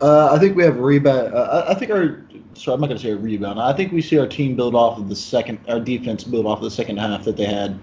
Uh, 0.00 0.30
I 0.32 0.38
think 0.38 0.56
we 0.56 0.64
have 0.64 0.78
rebound. 0.78 1.32
Uh, 1.32 1.64
I 1.68 1.74
think 1.74 1.92
our 1.92 2.24
sorry, 2.54 2.74
I'm 2.74 2.80
not 2.80 2.88
going 2.88 2.98
to 2.98 3.02
say 3.02 3.10
a 3.10 3.16
rebound. 3.16 3.60
I 3.60 3.72
think 3.72 3.92
we 3.92 4.02
see 4.02 4.18
our 4.18 4.26
team 4.26 4.56
build 4.56 4.74
off 4.74 4.98
of 4.98 5.08
the 5.08 5.16
second, 5.16 5.58
our 5.68 5.80
defense 5.80 6.24
build 6.24 6.46
off 6.46 6.58
of 6.58 6.64
the 6.64 6.70
second 6.70 6.98
half 6.98 7.24
that 7.24 7.36
they 7.36 7.46
had 7.46 7.78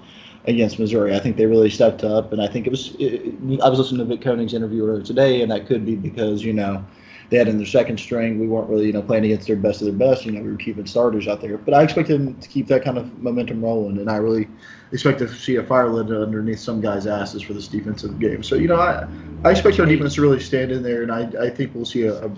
against 0.46 0.80
Missouri. 0.80 1.16
I 1.16 1.20
think 1.20 1.38
they 1.38 1.46
really 1.46 1.70
stepped 1.70 2.04
up, 2.04 2.32
and 2.32 2.42
I 2.42 2.48
think 2.48 2.68
it 2.68 2.70
was. 2.70 2.96
It, 3.00 3.36
I 3.62 3.70
was 3.70 3.80
listening 3.80 4.00
to 4.00 4.06
Vic 4.06 4.22
Koenning's 4.22 4.54
interview 4.54 4.86
earlier 4.86 5.04
today, 5.04 5.42
and 5.42 5.52
that 5.52 5.68
could 5.68 5.86
be 5.86 5.96
because 5.96 6.44
you 6.44 6.54
know 6.54 6.84
they 7.30 7.38
had 7.38 7.48
in 7.48 7.58
their 7.58 7.66
second 7.66 8.00
string. 8.00 8.40
We 8.40 8.48
weren't 8.48 8.70
really, 8.70 8.88
you 8.88 8.94
know, 8.94 9.02
playing 9.02 9.26
against 9.26 9.48
their 9.48 9.56
best 9.56 9.82
of 9.82 9.86
their 9.88 9.96
best. 9.96 10.26
You 10.26 10.32
know, 10.32 10.42
we 10.42 10.50
were 10.50 10.58
keeping 10.58 10.86
starters 10.86 11.28
out 11.28 11.42
there. 11.42 11.58
But 11.58 11.76
I 11.76 11.84
expect 11.84 12.08
them 12.08 12.36
to 12.36 12.48
keep 12.48 12.68
that 12.68 12.84
kind 12.84 12.98
of 12.98 13.22
momentum 13.22 13.64
rolling, 13.64 14.00
and 14.00 14.10
I 14.10 14.18
really 14.18 14.48
expect 14.92 15.20
to 15.20 15.28
see 15.28 15.58
a 15.58 15.64
fire 15.64 15.90
lit 15.90 16.12
underneath 16.12 16.60
some 16.60 16.82
guys' 16.82 17.06
asses 17.06 17.44
for 17.44 17.54
this 17.54 17.68
defensive 17.68 18.20
game. 18.20 18.42
So, 18.42 18.56
you 18.56 18.68
know, 18.68 18.80
I, 18.80 19.08
I 19.46 19.52
expect 19.52 19.80
our 19.80 19.86
defense 19.86 20.16
to 20.16 20.22
really 20.22 20.40
stand 20.40 20.72
in 20.72 20.82
there, 20.82 21.04
and 21.04 21.12
I, 21.12 21.46
I 21.46 21.50
think 21.50 21.76
we'll 21.76 21.86
see 21.86 22.04
a, 22.04 22.26
a, 22.26 22.32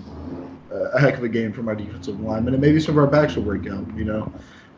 a 0.72 1.00
heck 1.00 1.18
of 1.18 1.24
a 1.24 1.30
game 1.30 1.52
from 1.54 1.68
our 1.68 1.76
defensive 1.76 2.20
linemen, 2.20 2.54
and 2.54 2.62
maybe 2.62 2.80
some 2.80 2.98
of 2.98 3.04
our 3.04 3.10
backs 3.10 3.36
will 3.36 3.44
break 3.44 3.68
out, 3.68 3.86
you 3.96 4.06
know. 4.06 4.32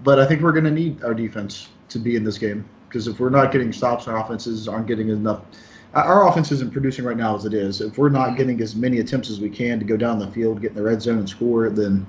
But 0.03 0.19
I 0.19 0.25
think 0.25 0.41
we're 0.41 0.51
going 0.51 0.65
to 0.65 0.71
need 0.71 1.03
our 1.03 1.13
defense 1.13 1.69
to 1.89 2.00
be 2.00 2.15
in 2.15 2.23
this 2.23 2.38
game 2.38 2.65
because 2.89 3.07
if 3.07 3.19
we're 3.19 3.29
not 3.29 3.51
getting 3.51 3.71
stops, 3.71 4.07
our 4.07 4.17
offenses 4.17 4.67
aren't 4.67 4.88
getting 4.88 5.09
enough– 5.09 5.41
our 5.93 6.27
offense 6.27 6.51
isn't 6.51 6.71
producing 6.71 7.05
right 7.05 7.17
now 7.17 7.35
as 7.35 7.45
it 7.45 7.53
is. 7.53 7.81
If 7.81 7.97
we're 7.97 8.09
not 8.09 8.29
mm-hmm. 8.29 8.38
getting 8.38 8.62
as 8.62 8.75
many 8.75 9.00
attempts 9.00 9.29
as 9.29 9.39
we 9.39 9.50
can 9.50 9.79
to 9.79 9.85
go 9.85 9.97
down 9.97 10.19
the 10.19 10.27
field, 10.27 10.62
get 10.62 10.71
in 10.71 10.75
the 10.75 10.83
red 10.83 11.01
zone 11.01 11.19
and 11.19 11.29
score, 11.29 11.69
then 11.69 12.05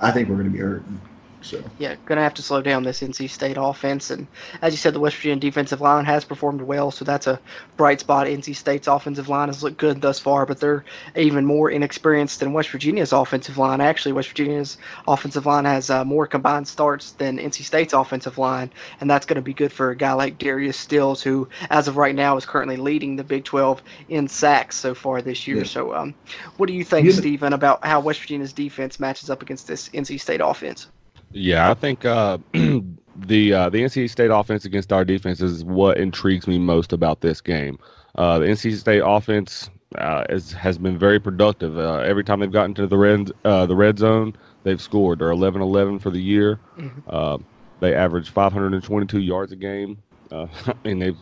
I 0.00 0.10
think 0.10 0.28
we're 0.28 0.36
going 0.36 0.46
to 0.46 0.52
be 0.52 0.58
hurting. 0.58 1.00
So 1.42 1.62
yeah, 1.78 1.96
gonna 2.06 2.22
have 2.22 2.34
to 2.34 2.42
slow 2.42 2.62
down 2.62 2.82
this 2.82 3.00
NC 3.00 3.28
State 3.30 3.56
offense, 3.58 4.10
and 4.10 4.26
as 4.62 4.72
you 4.72 4.78
said, 4.78 4.94
the 4.94 5.00
West 5.00 5.16
Virginia 5.16 5.36
defensive 5.36 5.80
line 5.80 6.04
has 6.04 6.24
performed 6.24 6.62
well, 6.62 6.90
so 6.90 7.04
that's 7.04 7.26
a 7.26 7.40
bright 7.76 8.00
spot. 8.00 8.26
NC 8.26 8.56
State's 8.56 8.88
offensive 8.88 9.28
line 9.28 9.48
has 9.48 9.62
looked 9.62 9.76
good 9.76 10.00
thus 10.00 10.18
far, 10.18 10.46
but 10.46 10.60
they're 10.60 10.84
even 11.14 11.44
more 11.44 11.70
inexperienced 11.70 12.40
than 12.40 12.52
West 12.52 12.70
Virginia's 12.70 13.12
offensive 13.12 13.58
line. 13.58 13.80
Actually, 13.80 14.12
West 14.12 14.28
Virginia's 14.28 14.78
offensive 15.06 15.46
line 15.46 15.64
has 15.64 15.90
uh, 15.90 16.04
more 16.04 16.26
combined 16.26 16.66
starts 16.66 17.12
than 17.12 17.38
NC 17.38 17.62
State's 17.62 17.92
offensive 17.92 18.38
line, 18.38 18.70
and 19.00 19.08
that's 19.08 19.26
going 19.26 19.36
to 19.36 19.42
be 19.42 19.54
good 19.54 19.72
for 19.72 19.90
a 19.90 19.96
guy 19.96 20.12
like 20.12 20.38
Darius 20.38 20.76
Stills, 20.76 21.22
who, 21.22 21.48
as 21.70 21.88
of 21.88 21.96
right 21.96 22.14
now, 22.14 22.36
is 22.36 22.46
currently 22.46 22.76
leading 22.76 23.16
the 23.16 23.24
Big 23.24 23.44
12 23.44 23.82
in 24.08 24.26
sacks 24.28 24.76
so 24.76 24.94
far 24.94 25.22
this 25.22 25.46
year. 25.46 25.58
Yeah. 25.58 25.64
So, 25.64 25.94
um, 25.94 26.14
what 26.56 26.66
do 26.66 26.72
you 26.72 26.84
think, 26.84 27.06
yeah. 27.06 27.12
Stephen, 27.12 27.52
about 27.52 27.84
how 27.84 28.00
West 28.00 28.20
Virginia's 28.20 28.52
defense 28.52 28.98
matches 28.98 29.30
up 29.30 29.42
against 29.42 29.66
this 29.66 29.88
NC 29.90 30.20
State 30.20 30.40
offense? 30.42 30.88
Yeah, 31.32 31.70
I 31.70 31.74
think 31.74 32.04
uh, 32.04 32.38
the 32.52 33.52
uh, 33.52 33.68
the 33.70 33.82
NC 33.82 34.10
State 34.10 34.30
offense 34.30 34.64
against 34.64 34.92
our 34.92 35.04
defense 35.04 35.40
is 35.40 35.64
what 35.64 35.98
intrigues 35.98 36.46
me 36.46 36.58
most 36.58 36.92
about 36.92 37.20
this 37.20 37.40
game. 37.40 37.78
Uh, 38.14 38.38
the 38.38 38.46
NC 38.46 38.76
State 38.76 39.02
offense 39.04 39.70
uh, 39.96 40.24
is, 40.28 40.52
has 40.52 40.78
been 40.78 40.98
very 40.98 41.20
productive. 41.20 41.78
Uh, 41.78 41.98
every 41.98 42.24
time 42.24 42.40
they've 42.40 42.52
gotten 42.52 42.74
to 42.74 42.86
the 42.86 42.96
red 42.96 43.30
uh, 43.44 43.66
the 43.66 43.76
red 43.76 43.98
zone, 43.98 44.34
they've 44.62 44.80
scored. 44.80 45.18
They're 45.18 45.28
11-11 45.28 46.00
for 46.00 46.10
the 46.10 46.20
year. 46.20 46.58
Mm-hmm. 46.78 47.44
they 47.80 47.94
average 47.94 48.30
522 48.30 49.20
yards 49.20 49.52
a 49.52 49.56
game. 49.56 49.98
I 50.32 50.48
mean, 50.84 50.98
they've 50.98 51.18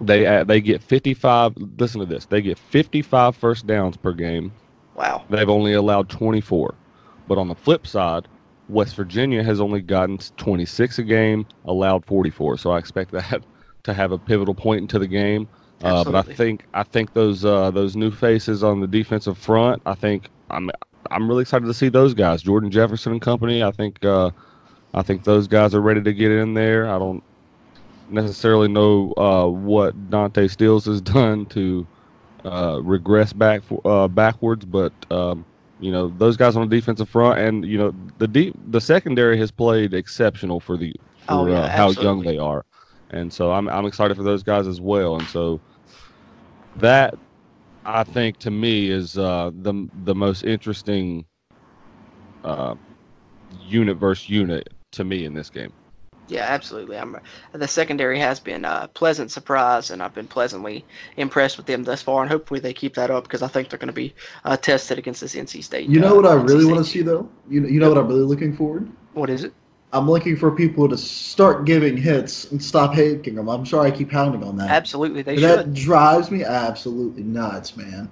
they 0.00 0.44
they 0.44 0.60
get 0.60 0.82
55. 0.82 1.54
Listen 1.78 2.00
to 2.00 2.06
this. 2.06 2.26
They 2.26 2.42
get 2.42 2.58
55 2.58 3.36
first 3.36 3.66
downs 3.66 3.96
per 3.96 4.12
game. 4.12 4.52
Wow. 4.94 5.24
They've 5.30 5.48
only 5.48 5.74
allowed 5.74 6.08
24. 6.08 6.74
But 7.28 7.38
on 7.38 7.48
the 7.48 7.54
flip 7.54 7.86
side, 7.86 8.28
West 8.68 8.96
Virginia 8.96 9.42
has 9.42 9.60
only 9.60 9.80
gotten 9.80 10.18
26 10.18 10.98
a 10.98 11.02
game, 11.02 11.46
allowed 11.64 12.04
44. 12.04 12.58
So 12.58 12.72
I 12.72 12.78
expect 12.78 13.12
that 13.12 13.42
to 13.84 13.94
have 13.94 14.12
a 14.12 14.18
pivotal 14.18 14.54
point 14.54 14.80
into 14.82 14.98
the 14.98 15.06
game. 15.06 15.48
Uh, 15.82 16.02
but 16.02 16.14
I 16.14 16.22
think 16.22 16.64
I 16.72 16.82
think 16.82 17.12
those 17.12 17.44
uh, 17.44 17.70
those 17.70 17.96
new 17.96 18.10
faces 18.10 18.64
on 18.64 18.80
the 18.80 18.86
defensive 18.86 19.36
front. 19.36 19.82
I 19.84 19.94
think 19.94 20.30
I'm 20.50 20.70
I'm 21.10 21.28
really 21.28 21.42
excited 21.42 21.66
to 21.66 21.74
see 21.74 21.90
those 21.90 22.14
guys, 22.14 22.42
Jordan 22.42 22.70
Jefferson 22.70 23.12
and 23.12 23.20
company. 23.20 23.62
I 23.62 23.70
think 23.70 24.02
uh, 24.02 24.30
I 24.94 25.02
think 25.02 25.24
those 25.24 25.46
guys 25.46 25.74
are 25.74 25.82
ready 25.82 26.02
to 26.02 26.12
get 26.14 26.30
in 26.30 26.54
there. 26.54 26.88
I 26.88 26.98
don't 26.98 27.22
necessarily 28.08 28.68
know 28.68 29.12
uh, 29.18 29.46
what 29.46 30.10
Dante 30.10 30.48
Stills 30.48 30.86
has 30.86 31.00
done 31.02 31.44
to 31.46 31.86
uh, 32.44 32.80
regress 32.82 33.32
back 33.32 33.62
uh, 33.84 34.08
backwards, 34.08 34.64
but 34.64 34.92
um, 35.10 35.44
you 35.80 35.92
know 35.92 36.08
those 36.08 36.36
guys 36.36 36.56
on 36.56 36.68
the 36.68 36.76
defensive 36.76 37.08
front, 37.08 37.38
and 37.38 37.64
you 37.64 37.78
know 37.78 37.94
the 38.18 38.28
deep 38.28 38.54
the 38.68 38.80
secondary 38.80 39.38
has 39.38 39.50
played 39.50 39.94
exceptional 39.94 40.60
for 40.60 40.76
the 40.76 40.94
for 41.26 41.34
oh, 41.34 41.46
yeah, 41.46 41.60
uh, 41.60 41.68
how 41.68 41.90
young 41.90 42.22
they 42.22 42.38
are, 42.38 42.64
and 43.10 43.32
so 43.32 43.52
I'm 43.52 43.68
I'm 43.68 43.86
excited 43.86 44.16
for 44.16 44.22
those 44.22 44.42
guys 44.42 44.66
as 44.66 44.80
well, 44.80 45.16
and 45.16 45.26
so 45.28 45.60
that 46.76 47.14
I 47.84 48.04
think 48.04 48.38
to 48.38 48.50
me 48.50 48.90
is 48.90 49.18
uh, 49.18 49.50
the 49.54 49.88
the 50.04 50.14
most 50.14 50.44
interesting 50.44 51.26
uh, 52.44 52.74
unit 53.60 53.96
versus 53.96 54.28
unit 54.28 54.72
to 54.92 55.04
me 55.04 55.24
in 55.24 55.34
this 55.34 55.50
game. 55.50 55.72
Yeah, 56.28 56.44
absolutely. 56.48 56.98
I'm 56.98 57.16
the 57.52 57.68
secondary 57.68 58.18
has 58.18 58.40
been 58.40 58.64
a 58.64 58.88
pleasant 58.94 59.30
surprise, 59.30 59.90
and 59.90 60.02
I've 60.02 60.14
been 60.14 60.26
pleasantly 60.26 60.84
impressed 61.16 61.56
with 61.56 61.66
them 61.66 61.84
thus 61.84 62.02
far. 62.02 62.22
And 62.22 62.30
hopefully 62.30 62.60
they 62.60 62.72
keep 62.72 62.94
that 62.94 63.10
up 63.10 63.24
because 63.24 63.42
I 63.42 63.48
think 63.48 63.68
they're 63.68 63.78
going 63.78 63.88
to 63.88 63.92
be 63.92 64.14
uh, 64.44 64.56
tested 64.56 64.98
against 64.98 65.20
this 65.20 65.34
NC 65.34 65.62
State. 65.62 65.88
You 65.88 66.00
know 66.00 66.12
uh, 66.12 66.16
what 66.16 66.26
I 66.26 66.34
really 66.34 66.64
want 66.64 66.78
to 66.78 66.90
see 66.90 67.02
though. 67.02 67.28
You 67.48 67.60
know, 67.60 67.68
you 67.68 67.80
know 67.80 67.88
what 67.88 67.98
I'm 67.98 68.08
really 68.08 68.22
looking 68.22 68.56
forward. 68.56 68.90
What 69.14 69.30
is 69.30 69.44
it? 69.44 69.52
I'm 69.92 70.10
looking 70.10 70.36
for 70.36 70.50
people 70.50 70.88
to 70.88 70.98
start 70.98 71.64
giving 71.64 71.96
hits 71.96 72.50
and 72.50 72.62
stop 72.62 72.92
hating 72.92 73.36
them. 73.36 73.48
I'm 73.48 73.64
sorry 73.64 73.90
I 73.90 73.96
keep 73.96 74.10
pounding 74.10 74.42
on 74.42 74.56
that. 74.56 74.68
Absolutely, 74.68 75.22
they 75.22 75.36
should. 75.36 75.44
That 75.44 75.74
drives 75.74 76.30
me 76.30 76.44
absolutely 76.44 77.22
nuts, 77.22 77.76
man. 77.76 78.10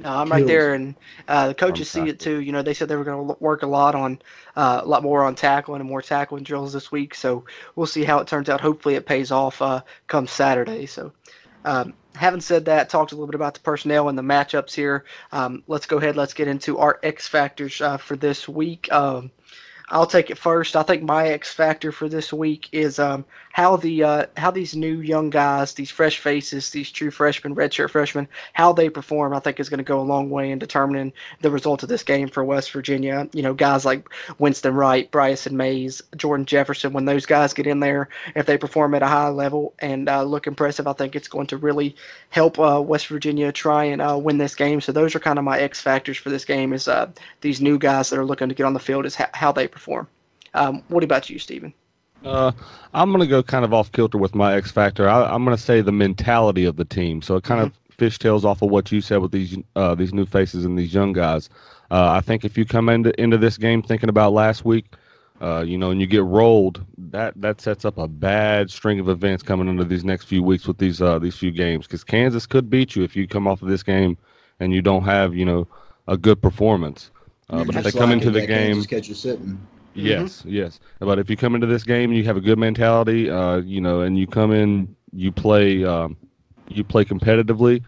No, 0.00 0.10
I'm 0.10 0.30
right 0.30 0.46
there, 0.46 0.74
and 0.74 0.94
uh, 1.26 1.48
the 1.48 1.54
coaches 1.54 1.90
see 1.90 2.08
it 2.08 2.20
too. 2.20 2.40
You 2.40 2.52
know, 2.52 2.62
they 2.62 2.72
said 2.74 2.88
they 2.88 2.94
were 2.94 3.04
going 3.04 3.26
to 3.26 3.36
work 3.40 3.62
a 3.62 3.66
lot 3.66 3.96
on 3.96 4.20
uh, 4.54 4.80
a 4.84 4.86
lot 4.86 5.02
more 5.02 5.24
on 5.24 5.34
tackling 5.34 5.80
and 5.80 5.88
more 5.88 6.02
tackling 6.02 6.44
drills 6.44 6.72
this 6.72 6.92
week. 6.92 7.14
So 7.14 7.44
we'll 7.74 7.86
see 7.86 8.04
how 8.04 8.18
it 8.18 8.28
turns 8.28 8.48
out. 8.48 8.60
Hopefully, 8.60 8.94
it 8.94 9.06
pays 9.06 9.32
off 9.32 9.60
uh, 9.60 9.80
come 10.06 10.28
Saturday. 10.28 10.86
So, 10.86 11.12
um, 11.64 11.94
having 12.14 12.40
said 12.40 12.64
that, 12.66 12.88
talked 12.88 13.10
a 13.10 13.16
little 13.16 13.26
bit 13.26 13.34
about 13.34 13.54
the 13.54 13.60
personnel 13.60 14.08
and 14.08 14.16
the 14.16 14.22
matchups 14.22 14.72
here. 14.72 15.04
Um, 15.32 15.64
let's 15.66 15.86
go 15.86 15.98
ahead. 15.98 16.16
Let's 16.16 16.34
get 16.34 16.46
into 16.46 16.78
our 16.78 17.00
X 17.02 17.26
factors 17.26 17.80
uh, 17.80 17.96
for 17.96 18.16
this 18.16 18.48
week. 18.48 18.92
Um, 18.92 19.32
I'll 19.90 20.06
take 20.06 20.30
it 20.30 20.36
first. 20.36 20.76
I 20.76 20.82
think 20.82 21.02
my 21.02 21.28
X 21.28 21.52
factor 21.52 21.92
for 21.92 22.08
this 22.08 22.30
week 22.32 22.68
is 22.72 22.98
um, 22.98 23.24
how 23.52 23.76
the 23.76 24.04
uh, 24.04 24.26
how 24.36 24.50
these 24.50 24.76
new 24.76 25.00
young 25.00 25.30
guys, 25.30 25.72
these 25.72 25.90
fresh 25.90 26.18
faces, 26.18 26.70
these 26.70 26.90
true 26.90 27.10
freshmen, 27.10 27.54
redshirt 27.54 27.90
freshmen, 27.90 28.28
how 28.52 28.72
they 28.72 28.90
perform. 28.90 29.34
I 29.34 29.40
think 29.40 29.58
is 29.58 29.70
going 29.70 29.78
to 29.78 29.84
go 29.84 30.00
a 30.00 30.02
long 30.02 30.28
way 30.28 30.50
in 30.50 30.58
determining 30.58 31.12
the 31.40 31.50
result 31.50 31.82
of 31.82 31.88
this 31.88 32.02
game 32.02 32.28
for 32.28 32.44
West 32.44 32.70
Virginia. 32.70 33.28
You 33.32 33.42
know, 33.42 33.54
guys 33.54 33.86
like 33.86 34.06
Winston 34.38 34.74
Wright, 34.74 35.10
Bryson 35.10 35.56
Mays, 35.56 36.02
Jordan 36.16 36.44
Jefferson. 36.44 36.92
When 36.92 37.06
those 37.06 37.24
guys 37.24 37.54
get 37.54 37.66
in 37.66 37.80
there, 37.80 38.10
if 38.36 38.44
they 38.44 38.58
perform 38.58 38.94
at 38.94 39.02
a 39.02 39.06
high 39.06 39.28
level 39.28 39.72
and 39.78 40.06
uh, 40.06 40.22
look 40.22 40.46
impressive, 40.46 40.86
I 40.86 40.92
think 40.92 41.16
it's 41.16 41.28
going 41.28 41.46
to 41.46 41.56
really 41.56 41.96
help 42.28 42.58
uh, 42.58 42.82
West 42.84 43.06
Virginia 43.06 43.52
try 43.52 43.84
and 43.84 44.02
uh, 44.02 44.18
win 44.22 44.36
this 44.36 44.54
game. 44.54 44.82
So 44.82 44.92
those 44.92 45.14
are 45.14 45.20
kind 45.20 45.38
of 45.38 45.46
my 45.46 45.58
X 45.58 45.80
factors 45.80 46.18
for 46.18 46.28
this 46.28 46.44
game. 46.44 46.74
Is 46.74 46.88
uh, 46.88 47.10
these 47.40 47.62
new 47.62 47.78
guys 47.78 48.10
that 48.10 48.18
are 48.18 48.26
looking 48.26 48.50
to 48.50 48.54
get 48.54 48.64
on 48.64 48.74
the 48.74 48.80
field 48.80 49.06
is 49.06 49.14
ha- 49.14 49.30
how 49.32 49.50
they 49.50 49.66
perform 49.66 49.77
perform. 49.78 50.08
Um, 50.54 50.82
what 50.88 51.04
about 51.04 51.30
you, 51.30 51.38
Stephen? 51.38 51.72
Uh, 52.24 52.50
I'm 52.94 53.10
going 53.10 53.20
to 53.20 53.26
go 53.26 53.42
kind 53.42 53.64
of 53.64 53.72
off 53.72 53.92
kilter 53.92 54.18
with 54.18 54.34
my 54.34 54.54
X 54.54 54.72
factor. 54.72 55.08
I, 55.08 55.32
am 55.34 55.44
going 55.44 55.56
to 55.56 55.62
say 55.62 55.80
the 55.80 55.92
mentality 55.92 56.64
of 56.64 56.76
the 56.76 56.84
team. 56.84 57.22
So 57.22 57.36
it 57.36 57.44
kind 57.44 57.60
mm-hmm. 57.60 57.68
of 57.68 57.96
fishtails 57.96 58.44
off 58.44 58.60
of 58.62 58.70
what 58.70 58.90
you 58.90 59.00
said 59.00 59.18
with 59.18 59.30
these 59.30 59.56
uh, 59.76 59.94
these 59.94 60.12
new 60.12 60.26
faces 60.26 60.64
and 60.64 60.76
these 60.76 60.92
young 60.92 61.12
guys. 61.12 61.48
Uh, 61.90 62.10
I 62.10 62.20
think 62.20 62.44
if 62.44 62.58
you 62.58 62.64
come 62.64 62.88
into 62.88 63.18
into 63.20 63.38
this 63.38 63.56
game 63.56 63.82
thinking 63.82 64.08
about 64.08 64.32
last 64.32 64.64
week, 64.64 64.86
uh, 65.40 65.64
you 65.66 65.78
know, 65.78 65.90
and 65.90 66.00
you 66.00 66.08
get 66.08 66.24
rolled, 66.24 66.84
that 66.96 67.40
that 67.40 67.60
sets 67.60 67.84
up 67.84 67.98
a 67.98 68.08
bad 68.08 68.70
string 68.70 68.98
of 68.98 69.08
events 69.08 69.44
coming 69.44 69.68
into 69.68 69.84
these 69.84 70.04
next 70.04 70.24
few 70.24 70.42
weeks 70.42 70.66
with 70.66 70.78
these 70.78 71.00
uh, 71.00 71.20
these 71.20 71.36
few 71.36 71.52
games. 71.52 71.86
Because 71.86 72.02
Kansas 72.02 72.46
could 72.46 72.68
beat 72.68 72.96
you 72.96 73.04
if 73.04 73.14
you 73.14 73.28
come 73.28 73.46
off 73.46 73.62
of 73.62 73.68
this 73.68 73.84
game 73.84 74.18
and 74.58 74.74
you 74.74 74.82
don't 74.82 75.04
have 75.04 75.36
you 75.36 75.44
know 75.44 75.68
a 76.08 76.16
good 76.16 76.42
performance. 76.42 77.12
Uh, 77.50 77.64
but 77.64 77.76
if 77.76 77.84
they 77.84 77.92
come 77.92 78.12
into 78.12 78.30
the 78.30 78.46
game, 78.46 78.82
catch 78.84 79.08
you 79.08 79.14
sitting. 79.14 79.58
Yes, 79.94 80.40
mm-hmm. 80.40 80.50
yes. 80.50 80.80
But 81.00 81.18
if 81.18 81.30
you 81.30 81.36
come 81.36 81.54
into 81.54 81.66
this 81.66 81.82
game 81.82 82.10
and 82.10 82.18
you 82.18 82.24
have 82.24 82.36
a 82.36 82.40
good 82.40 82.58
mentality, 82.58 83.30
uh, 83.30 83.58
you 83.58 83.80
know, 83.80 84.02
and 84.02 84.18
you 84.18 84.26
come 84.26 84.52
in, 84.52 84.94
you 85.12 85.32
play, 85.32 85.84
um, 85.84 86.16
you 86.68 86.84
play 86.84 87.04
competitively. 87.04 87.82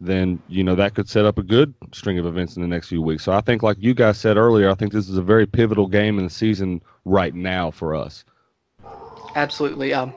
then 0.00 0.38
you 0.48 0.62
know 0.62 0.74
that 0.74 0.94
could 0.94 1.08
set 1.08 1.24
up 1.24 1.38
a 1.38 1.42
good 1.42 1.74
string 1.92 2.18
of 2.18 2.26
events 2.26 2.56
in 2.56 2.62
the 2.62 2.68
next 2.68 2.88
few 2.88 3.00
weeks. 3.00 3.24
So 3.24 3.32
I 3.32 3.40
think, 3.40 3.62
like 3.62 3.78
you 3.80 3.94
guys 3.94 4.18
said 4.18 4.36
earlier, 4.36 4.70
I 4.70 4.74
think 4.74 4.92
this 4.92 5.08
is 5.08 5.16
a 5.16 5.22
very 5.22 5.46
pivotal 5.46 5.86
game 5.86 6.18
in 6.18 6.24
the 6.24 6.30
season 6.30 6.82
right 7.04 7.34
now 7.34 7.70
for 7.70 7.94
us. 7.94 8.24
Absolutely. 9.34 9.92
Um, 9.92 10.14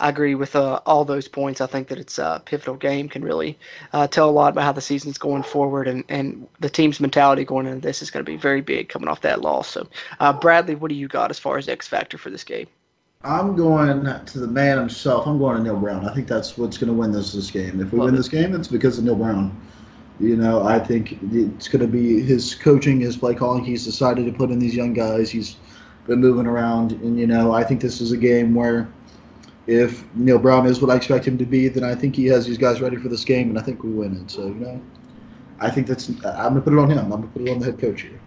I 0.00 0.08
agree 0.08 0.36
with 0.36 0.54
uh, 0.54 0.80
all 0.86 1.04
those 1.04 1.26
points. 1.26 1.60
I 1.60 1.66
think 1.66 1.88
that 1.88 1.98
it's 1.98 2.18
a 2.18 2.40
pivotal 2.44 2.76
game, 2.76 3.08
can 3.08 3.24
really 3.24 3.58
uh, 3.92 4.06
tell 4.06 4.30
a 4.30 4.32
lot 4.32 4.52
about 4.52 4.64
how 4.64 4.72
the 4.72 4.80
season's 4.80 5.18
going 5.18 5.42
forward, 5.42 5.88
and, 5.88 6.04
and 6.08 6.46
the 6.60 6.70
team's 6.70 7.00
mentality 7.00 7.44
going 7.44 7.66
into 7.66 7.80
this 7.80 8.00
is 8.00 8.10
going 8.10 8.24
to 8.24 8.30
be 8.30 8.36
very 8.36 8.60
big 8.60 8.88
coming 8.88 9.08
off 9.08 9.22
that 9.22 9.40
loss. 9.40 9.68
So, 9.68 9.88
uh, 10.20 10.32
Bradley, 10.32 10.76
what 10.76 10.88
do 10.90 10.94
you 10.94 11.08
got 11.08 11.30
as 11.30 11.38
far 11.38 11.58
as 11.58 11.68
X 11.68 11.88
factor 11.88 12.16
for 12.16 12.30
this 12.30 12.44
game? 12.44 12.68
I'm 13.24 13.56
going 13.56 14.04
to 14.24 14.38
the 14.38 14.46
man 14.46 14.78
himself. 14.78 15.26
I'm 15.26 15.38
going 15.38 15.56
to 15.56 15.62
Neal 15.64 15.76
Brown. 15.76 16.08
I 16.08 16.14
think 16.14 16.28
that's 16.28 16.56
what's 16.56 16.78
going 16.78 16.86
to 16.88 16.94
win 16.94 17.10
this 17.10 17.32
this 17.32 17.50
game. 17.50 17.80
If 17.80 17.92
we 17.92 17.98
Love 17.98 18.06
win 18.06 18.14
it. 18.14 18.18
this 18.18 18.28
game, 18.28 18.54
it's 18.54 18.68
because 18.68 18.98
of 18.98 19.04
Neal 19.04 19.16
Brown. 19.16 19.60
You 20.20 20.36
know, 20.36 20.62
I 20.62 20.78
think 20.78 21.18
it's 21.32 21.66
going 21.66 21.82
to 21.82 21.88
be 21.88 22.20
his 22.20 22.54
coaching, 22.54 23.00
his 23.00 23.16
play 23.16 23.34
calling. 23.34 23.64
He's 23.64 23.84
decided 23.84 24.26
to 24.26 24.32
put 24.32 24.50
in 24.50 24.60
these 24.60 24.74
young 24.74 24.92
guys. 24.92 25.30
He's 25.30 25.56
been 26.06 26.20
moving 26.20 26.46
around, 26.46 26.92
and 26.92 27.18
you 27.18 27.26
know, 27.26 27.52
I 27.52 27.64
think 27.64 27.80
this 27.80 28.00
is 28.00 28.12
a 28.12 28.16
game 28.16 28.54
where 28.54 28.88
if 29.68 30.02
Neal 30.14 30.38
Brown 30.38 30.66
is 30.66 30.80
what 30.80 30.90
I 30.90 30.96
expect 30.96 31.26
him 31.26 31.36
to 31.36 31.44
be, 31.44 31.68
then 31.68 31.84
I 31.84 31.94
think 31.94 32.16
he 32.16 32.24
has 32.26 32.46
these 32.46 32.56
guys 32.56 32.80
ready 32.80 32.96
for 32.96 33.08
this 33.08 33.22
game, 33.22 33.50
and 33.50 33.58
I 33.58 33.62
think 33.62 33.84
we 33.84 33.90
win 33.90 34.16
it. 34.16 34.30
So 34.30 34.46
you 34.46 34.54
know, 34.54 34.82
I 35.60 35.70
think 35.70 35.86
that's. 35.86 36.08
I'm 36.08 36.14
going 36.24 36.54
to 36.54 36.60
put 36.62 36.72
it 36.72 36.78
on 36.78 36.90
him. 36.90 36.98
I'm 36.98 37.10
going 37.10 37.22
to 37.22 37.28
put 37.28 37.42
it 37.42 37.50
on 37.50 37.58
the 37.58 37.66
head 37.66 37.78
coach 37.78 38.00
here. 38.00 38.18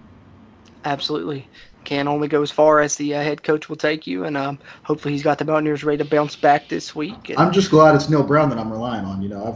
Absolutely. 0.86 1.48
Can 1.84 2.08
only 2.08 2.28
go 2.28 2.44
as 2.44 2.52
far 2.52 2.80
as 2.80 2.96
the 2.96 3.16
uh, 3.16 3.24
head 3.24 3.42
coach 3.42 3.68
will 3.68 3.76
take 3.76 4.06
you, 4.06 4.26
and 4.26 4.38
um, 4.38 4.60
hopefully 4.84 5.16
he's 5.16 5.24
got 5.24 5.40
the 5.40 5.46
Mountaineers 5.46 5.84
ready 5.84 5.98
to 5.98 6.08
bounce 6.08 6.36
back 6.36 6.70
this 6.70 6.96
week. 6.96 7.32
And 7.32 7.40
I'm 7.40 7.52
just 7.52 7.72
glad 7.72 7.96
it's 7.96 8.08
Neal 8.08 8.22
Brown 8.22 8.52
that 8.52 8.60
I'm 8.60 8.72
relying 8.72 9.04
on. 9.04 9.24
You 9.24 9.30
know, 9.30 9.48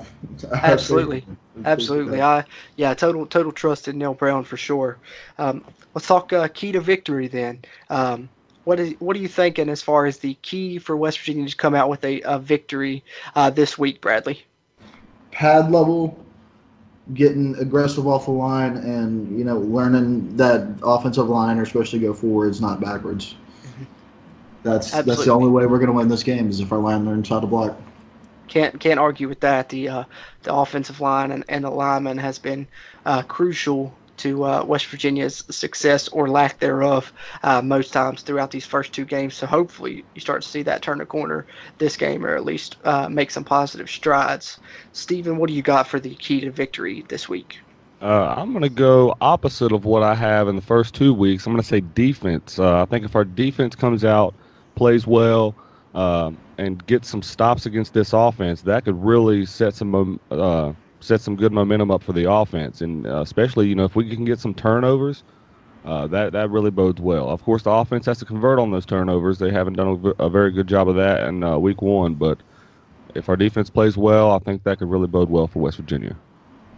I've, 0.41 0.51
I've 0.51 0.63
Absolutely. 0.63 1.23
absolutely, 1.65 2.19
I 2.19 2.43
yeah, 2.77 2.95
total 2.95 3.27
total 3.27 3.51
trust 3.51 3.87
in 3.87 3.99
Neal 3.99 4.15
Brown 4.15 4.43
for 4.43 4.57
sure. 4.57 4.97
Um, 5.37 5.63
let's 5.93 6.07
talk 6.07 6.33
uh, 6.33 6.47
key 6.47 6.71
to 6.71 6.81
victory 6.81 7.27
then. 7.27 7.63
Um, 7.91 8.27
what 8.65 8.79
is 8.79 8.93
what 8.99 9.15
are 9.15 9.19
you 9.19 9.27
thinking 9.27 9.69
as 9.69 9.81
far 9.81 10.05
as 10.05 10.19
the 10.19 10.33
key 10.41 10.77
for 10.77 10.97
West 10.97 11.19
Virginia 11.19 11.47
to 11.47 11.55
come 11.55 11.73
out 11.73 11.89
with 11.89 12.03
a, 12.03 12.21
a 12.21 12.37
victory 12.37 13.03
uh, 13.35 13.49
this 13.49 13.77
week, 13.77 14.01
Bradley? 14.01 14.43
pad 15.35 15.69
level, 15.69 16.17
getting 17.13 17.55
aggressive 17.57 18.07
off 18.07 18.25
the 18.25 18.31
line, 18.31 18.77
and 18.77 19.37
you 19.37 19.43
know 19.43 19.59
learning 19.59 20.35
that 20.37 20.67
offensive 20.81 21.27
line 21.27 21.59
are 21.59 21.65
supposed 21.65 21.91
to 21.91 21.99
go 21.99 22.13
forwards, 22.13 22.61
not 22.61 22.79
backwards. 22.79 23.35
That's 24.63 24.89
that's 24.89 25.07
Absolutely. 25.07 25.25
the 25.25 25.31
only 25.31 25.49
way 25.49 25.65
we're 25.67 25.77
going 25.77 25.91
to 25.91 25.93
win 25.93 26.07
this 26.07 26.23
game 26.23 26.49
is 26.49 26.59
if 26.59 26.71
our 26.71 26.79
line 26.79 27.05
learns 27.05 27.29
how 27.29 27.39
to 27.39 27.45
block. 27.45 27.79
Can't 28.47 28.79
can't 28.79 28.99
argue 28.99 29.27
with 29.27 29.41
that. 29.41 29.69
The 29.69 29.89
uh, 29.89 30.03
the 30.43 30.53
offensive 30.53 31.01
line 31.01 31.31
and, 31.31 31.43
and 31.49 31.63
the 31.63 31.69
lineman 31.69 32.17
has 32.17 32.39
been 32.39 32.67
uh, 33.05 33.21
crucial 33.23 33.93
to 34.17 34.43
uh, 34.43 34.63
West 34.63 34.87
Virginia's 34.87 35.43
success 35.49 36.07
or 36.09 36.29
lack 36.29 36.59
thereof 36.59 37.11
uh, 37.43 37.61
most 37.61 37.93
times 37.93 38.21
throughout 38.21 38.51
these 38.51 38.65
first 38.65 38.93
two 38.93 39.05
games. 39.05 39.33
So 39.33 39.45
hopefully 39.45 40.05
you 40.13 40.21
start 40.21 40.41
to 40.41 40.47
see 40.47 40.63
that 40.63 40.81
turn 40.81 41.01
a 41.01 41.05
corner 41.05 41.45
this 41.77 41.97
game, 41.97 42.25
or 42.25 42.35
at 42.35 42.45
least 42.45 42.77
uh, 42.83 43.09
make 43.09 43.31
some 43.31 43.43
positive 43.43 43.89
strides. 43.89 44.59
Stephen, 44.93 45.37
what 45.37 45.47
do 45.47 45.53
you 45.53 45.61
got 45.61 45.87
for 45.87 45.99
the 45.99 46.15
key 46.15 46.41
to 46.41 46.51
victory 46.51 47.05
this 47.07 47.27
week? 47.29 47.59
Uh, 48.01 48.35
I'm 48.37 48.51
going 48.51 48.61
to 48.61 48.69
go 48.69 49.15
opposite 49.21 49.71
of 49.71 49.85
what 49.85 50.03
I 50.03 50.15
have 50.15 50.47
in 50.47 50.55
the 50.55 50.61
first 50.61 50.93
two 50.93 51.13
weeks. 51.13 51.45
I'm 51.45 51.53
going 51.53 51.61
to 51.61 51.67
say 51.67 51.81
defense. 51.81 52.59
Uh, 52.59 52.81
I 52.81 52.85
think 52.85 53.05
if 53.05 53.15
our 53.15 53.25
defense 53.25 53.75
comes 53.75 54.03
out, 54.03 54.35
plays 54.75 55.07
well, 55.07 55.55
um, 55.93 56.37
and 56.57 56.85
gets 56.87 57.09
some 57.09 57.21
stops 57.21 57.65
against 57.65 57.93
this 57.93 58.13
offense, 58.13 58.61
that 58.63 58.85
could 58.85 59.01
really 59.01 59.45
set 59.45 59.73
some 59.73 60.19
uh, 60.29 60.73
set 61.05 61.21
some 61.21 61.35
good 61.35 61.51
momentum 61.51 61.91
up 61.91 62.03
for 62.03 62.13
the 62.13 62.29
offense. 62.29 62.81
And 62.81 63.05
uh, 63.07 63.21
especially, 63.21 63.67
you 63.67 63.75
know, 63.75 63.85
if 63.85 63.95
we 63.95 64.09
can 64.09 64.25
get 64.25 64.39
some 64.39 64.53
turnovers, 64.53 65.23
uh, 65.85 66.07
that 66.07 66.31
that 66.33 66.49
really 66.49 66.71
bodes 66.71 66.99
well. 66.99 67.29
Of 67.29 67.43
course, 67.43 67.63
the 67.63 67.69
offense 67.69 68.05
has 68.07 68.17
to 68.19 68.25
convert 68.25 68.57
on 68.57 68.71
those 68.71 68.85
turnovers. 68.85 69.37
They 69.37 69.51
haven't 69.51 69.73
done 69.73 70.13
a 70.19 70.29
very 70.29 70.51
good 70.51 70.67
job 70.67 70.89
of 70.89 70.95
that 70.95 71.27
in 71.27 71.43
uh, 71.43 71.57
week 71.57 71.81
one, 71.81 72.15
but 72.15 72.39
if 73.13 73.29
our 73.29 73.37
defense 73.37 73.69
plays 73.69 73.95
well, 73.95 74.31
I 74.31 74.39
think 74.39 74.63
that 74.63 74.79
could 74.79 74.89
really 74.89 75.07
bode 75.07 75.29
well 75.29 75.47
for 75.47 75.59
West 75.59 75.77
Virginia. 75.77 76.15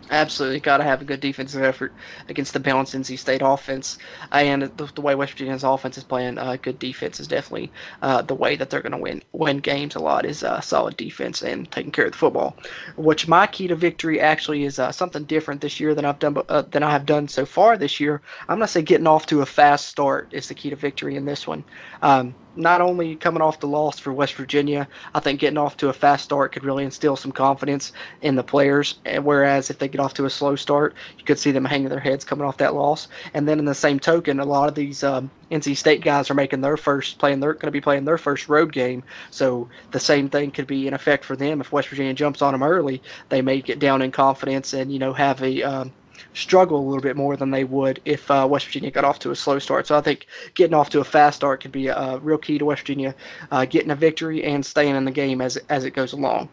Absolutely, 0.10 0.62
got 0.62 0.78
to 0.78 0.84
have 0.84 1.02
a 1.02 1.06
good 1.06 1.20
defensive 1.20 1.62
effort 1.62 1.94
against 2.30 2.54
the 2.54 2.60
balanced 2.60 2.94
NC 2.94 3.20
State 3.20 3.42
offense, 3.44 3.98
and 4.32 4.64
the, 4.64 4.90
the 4.96 5.02
way 5.02 5.16
West 5.16 5.34
Virginia's 5.34 5.66
offense 5.66 5.98
is 5.98 6.04
playing, 6.04 6.38
uh, 6.38 6.56
good 6.62 6.80
defense 6.80 7.20
is 7.20 7.28
definitely 7.28 7.72
uh, 8.02 8.22
the 8.22 8.34
way 8.34 8.56
that 8.56 8.70
they're 8.70 8.82
going 8.82 8.94
to 8.94 8.98
win 8.98 9.22
win 9.34 9.60
games 9.60 9.96
a 9.96 10.00
lot. 10.00 10.26
Is 10.26 10.44
uh, 10.44 10.62
solid 10.62 10.96
defense 10.96 11.42
and 11.42 11.70
taking 11.72 11.92
care 11.92 12.06
of 12.06 12.14
the 12.14 12.18
football. 12.18 12.56
Which 12.96 13.28
my 13.28 13.48
key 13.48 13.68
to 13.68 13.76
victory 13.76 14.22
actually 14.22 14.64
is 14.64 14.80
uh, 14.80 14.92
something 14.92 15.26
different 15.26 15.60
this 15.60 15.80
year 15.80 15.94
than 15.94 16.06
I've 16.06 16.20
done 16.20 16.38
uh, 16.48 16.62
than 16.62 16.84
I 16.84 16.92
have 16.92 17.06
done 17.06 17.28
so 17.28 17.46
far 17.46 17.78
this 17.78 18.00
year. 18.00 18.22
I'm 18.48 18.60
going 18.60 18.68
to 18.68 18.72
say 18.72 18.82
getting 18.82 19.08
off 19.08 19.26
to 19.28 19.42
a 19.42 19.46
fast 19.46 19.88
start 19.88 20.30
is 20.32 20.48
the 20.48 20.54
key 20.54 20.70
to 20.70 20.78
victory 20.78 21.18
in 21.18 21.26
this 21.26 21.46
one. 21.46 21.66
Um, 22.02 22.34
not 22.58 22.82
only 22.82 23.16
coming 23.16 23.42
off 23.42 23.60
the 23.60 23.68
loss 23.68 24.00
for 24.00 24.12
West 24.12 24.34
Virginia, 24.34 24.88
I 25.14 25.20
think 25.20 25.40
getting 25.40 25.58
off 25.58 25.78
to 25.78 25.90
a 25.90 25.94
fast 25.94 26.26
start 26.26 26.52
could 26.52 26.64
really 26.64 26.84
instill 26.84 27.16
some 27.16 27.32
confidence 27.32 27.94
in 28.22 28.36
the 28.36 28.44
players. 28.44 29.00
And 29.06 29.24
whereas 29.24 29.70
if 29.70 29.80
they 29.80 29.88
get 29.88 30.02
off 30.02 30.14
to 30.16 30.26
a 30.26 30.30
slow 30.30 30.56
start, 30.56 30.96
you 31.18 31.24
could 31.24 31.40
see 31.40 31.52
them 31.52 31.66
hanging 31.66 31.90
their 31.90 32.00
heads 32.00 32.26
coming 32.26 32.46
off 32.46 32.58
that 32.58 32.74
loss. 32.74 33.08
And 33.34 33.48
then 33.48 33.60
in 33.60 33.66
the 33.66 33.76
same 33.76 34.00
token, 34.00 34.40
a 34.40 34.46
lot 34.46 34.68
of 34.68 34.76
these 34.76 35.04
um, 35.04 35.30
NC 35.52 35.78
State 35.78 36.02
guys 36.02 36.30
are 36.30 36.34
making 36.34 36.62
their 36.62 36.78
first 36.78 37.20
playing. 37.20 37.40
They're 37.40 37.54
going 37.54 37.68
to 37.68 37.72
be 37.72 37.82
playing 37.82 38.06
their 38.06 38.18
first 38.18 38.50
road 38.50 38.74
game, 38.74 39.04
so 39.32 39.70
the 39.92 40.00
same 40.00 40.30
thing 40.30 40.52
could 40.52 40.68
be 40.68 40.88
in 40.88 40.94
effect 40.94 41.24
for 41.24 41.36
them. 41.36 41.62
If 41.62 41.72
West 41.72 41.88
Virginia 41.88 42.14
jumps 42.14 42.42
on 42.42 42.54
them 42.54 42.64
early, 42.64 43.02
they 43.30 43.42
may 43.42 43.62
get 43.62 43.80
down 43.80 44.02
in 44.02 44.12
confidence 44.12 44.74
and 44.74 44.92
you 44.92 45.00
know 45.00 45.14
have 45.14 45.42
a 45.42 45.64
um, 45.64 45.94
struggle 46.34 46.80
a 46.80 46.86
little 46.86 47.02
bit 47.02 47.16
more 47.16 47.36
than 47.38 47.52
they 47.52 47.64
would 47.64 48.02
if 48.06 48.30
uh, 48.30 48.48
West 48.50 48.66
Virginia 48.66 48.92
got 48.92 49.06
off 49.06 49.20
to 49.20 49.32
a 49.32 49.36
slow 49.36 49.60
start. 49.60 49.88
So 49.88 49.98
I 49.98 50.02
think 50.02 50.28
getting 50.54 50.74
off 50.74 50.90
to 50.92 51.00
a 51.00 51.04
fast 51.04 51.38
start 51.38 51.62
could 51.62 51.72
be 51.72 51.88
a, 51.88 52.18
real 52.20 52.38
key 52.38 52.58
to 52.58 52.66
West 52.66 52.82
Virginia 52.82 53.16
uh, 53.52 53.66
getting 53.66 53.92
a 53.92 53.96
victory 53.96 54.44
and 54.44 54.66
staying 54.66 54.96
in 54.96 55.06
the 55.06 55.12
game 55.12 55.42
as 55.42 55.58
as 55.70 55.86
it 55.86 55.92
goes 55.92 56.14
along. 56.14 56.50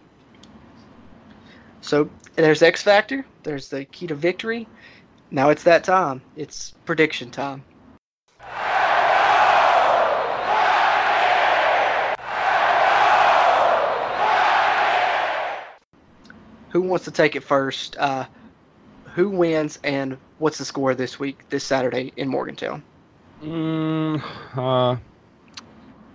So 1.80 2.08
there's 2.36 2.62
X 2.62 2.82
factor. 2.82 3.24
There's 3.42 3.68
the 3.68 3.84
key 3.84 4.06
to 4.06 4.14
victory. 4.14 4.66
Now 5.30 5.50
it's 5.50 5.64
that 5.64 5.84
time. 5.84 6.22
It's 6.36 6.72
prediction 6.84 7.30
time. 7.30 7.62
Who 16.70 16.82
wants 16.82 17.04
to 17.04 17.12
take 17.12 17.36
it 17.36 17.44
first? 17.44 17.96
Uh, 17.98 18.26
who 19.14 19.30
wins 19.30 19.78
and 19.84 20.16
what's 20.38 20.58
the 20.58 20.64
score 20.64 20.94
this 20.94 21.18
week, 21.18 21.48
this 21.48 21.64
Saturday 21.64 22.12
in 22.16 22.28
Morgantown? 22.28 22.82
Mm, 23.42 24.22
uh, 24.56 24.96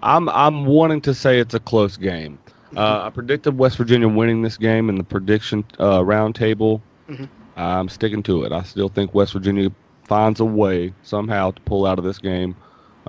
I'm 0.02 0.30
I'm 0.30 0.66
wanting 0.66 1.02
to 1.02 1.14
say 1.14 1.40
it's 1.40 1.54
a 1.54 1.60
close 1.60 1.98
game. 1.98 2.40
Uh, 2.76 3.04
I 3.06 3.10
predicted 3.10 3.58
West 3.58 3.78
Virginia 3.78 4.08
winning 4.08 4.42
this 4.42 4.58
game 4.58 4.90
in 4.90 4.96
the 4.96 5.04
prediction 5.04 5.66
uh, 5.80 6.00
roundtable. 6.00 6.82
Mhm. 7.10 7.28
I'm 7.58 7.90
sticking 7.90 8.24
to 8.24 8.44
it. 8.44 8.52
I 8.52 8.64
still 8.64 8.90
think 8.90 9.14
West 9.14 9.34
Virginia 9.34 9.70
finds 10.04 10.40
a 10.40 10.46
way 10.46 10.94
somehow 11.04 11.52
to 11.52 11.62
pull 11.62 11.86
out 11.86 11.98
of 12.00 12.06
this 12.06 12.18
game 12.20 12.56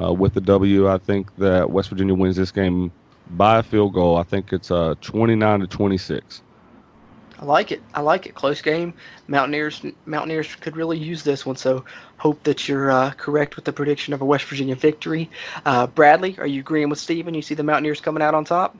uh, 0.02 0.12
with 0.12 0.34
the 0.34 0.40
W. 0.40 0.88
I 0.88 0.98
think 0.98 1.34
that 1.36 1.70
West 1.70 1.88
Virginia 1.90 2.14
wins 2.14 2.36
this 2.36 2.50
game 2.50 2.90
by 3.30 3.58
a 3.58 3.62
field 3.62 3.92
goal. 3.94 4.16
I 4.16 4.22
think 4.22 4.52
it's 4.52 4.70
uh, 4.70 4.94
29 5.00 5.60
to 5.60 5.66
26. 5.66 6.42
I 7.40 7.44
like 7.46 7.72
it. 7.72 7.80
I 7.94 8.02
like 8.02 8.26
it. 8.26 8.34
Close 8.34 8.60
game. 8.60 8.92
Mountaineers 9.26 9.82
Mountaineers 10.04 10.54
could 10.56 10.76
really 10.76 10.98
use 10.98 11.22
this 11.22 11.46
one. 11.46 11.56
So 11.56 11.84
hope 12.18 12.42
that 12.44 12.68
you're 12.68 12.90
uh, 12.90 13.12
correct 13.12 13.56
with 13.56 13.64
the 13.64 13.72
prediction 13.72 14.12
of 14.12 14.20
a 14.20 14.26
West 14.26 14.44
Virginia 14.44 14.76
victory. 14.76 15.30
Uh, 15.64 15.86
Bradley, 15.86 16.36
are 16.38 16.46
you 16.46 16.60
agreeing 16.60 16.90
with 16.90 16.98
Steven? 16.98 17.32
You 17.32 17.40
see 17.40 17.54
the 17.54 17.62
Mountaineers 17.62 18.00
coming 18.00 18.22
out 18.22 18.34
on 18.34 18.44
top? 18.44 18.76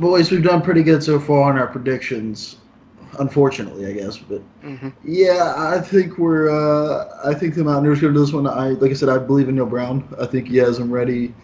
Boys, 0.00 0.32
we've 0.32 0.42
done 0.42 0.62
pretty 0.62 0.82
good 0.82 1.02
so 1.02 1.20
far 1.20 1.52
in 1.52 1.58
our 1.58 1.68
predictions. 1.68 2.56
Unfortunately, 3.20 3.86
I 3.86 3.92
guess, 3.92 4.16
but 4.16 4.40
hmm 4.62 4.88
yeah, 5.04 5.54
I 5.56 5.78
think 5.80 6.18
we're. 6.18 6.50
Uh, 6.50 7.08
I 7.24 7.34
think 7.34 7.54
the 7.54 7.62
Mountaineers 7.62 8.00
going 8.00 8.14
to 8.14 8.18
do 8.18 8.24
this 8.24 8.34
one. 8.34 8.48
I 8.48 8.70
like 8.70 8.90
I 8.90 8.94
said, 8.94 9.10
I 9.10 9.18
believe 9.18 9.48
in 9.48 9.54
Neal 9.54 9.66
Brown. 9.66 10.08
I 10.20 10.26
think 10.26 10.48
he 10.48 10.56
has 10.56 10.78
them 10.78 10.90
ready. 10.90 11.34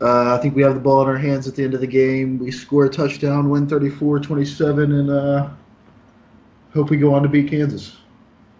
Uh, 0.00 0.34
I 0.34 0.42
think 0.42 0.56
we 0.56 0.62
have 0.62 0.74
the 0.74 0.80
ball 0.80 1.02
in 1.02 1.08
our 1.08 1.16
hands 1.16 1.46
at 1.46 1.54
the 1.54 1.62
end 1.62 1.74
of 1.74 1.80
the 1.80 1.86
game. 1.86 2.38
We 2.38 2.50
score 2.50 2.86
a 2.86 2.90
touchdown, 2.90 3.48
win 3.50 3.68
34-27, 3.68 4.82
and 4.82 5.10
uh, 5.10 5.50
hope 6.72 6.90
we 6.90 6.96
go 6.96 7.14
on 7.14 7.22
to 7.22 7.28
beat 7.28 7.50
Kansas. 7.50 7.96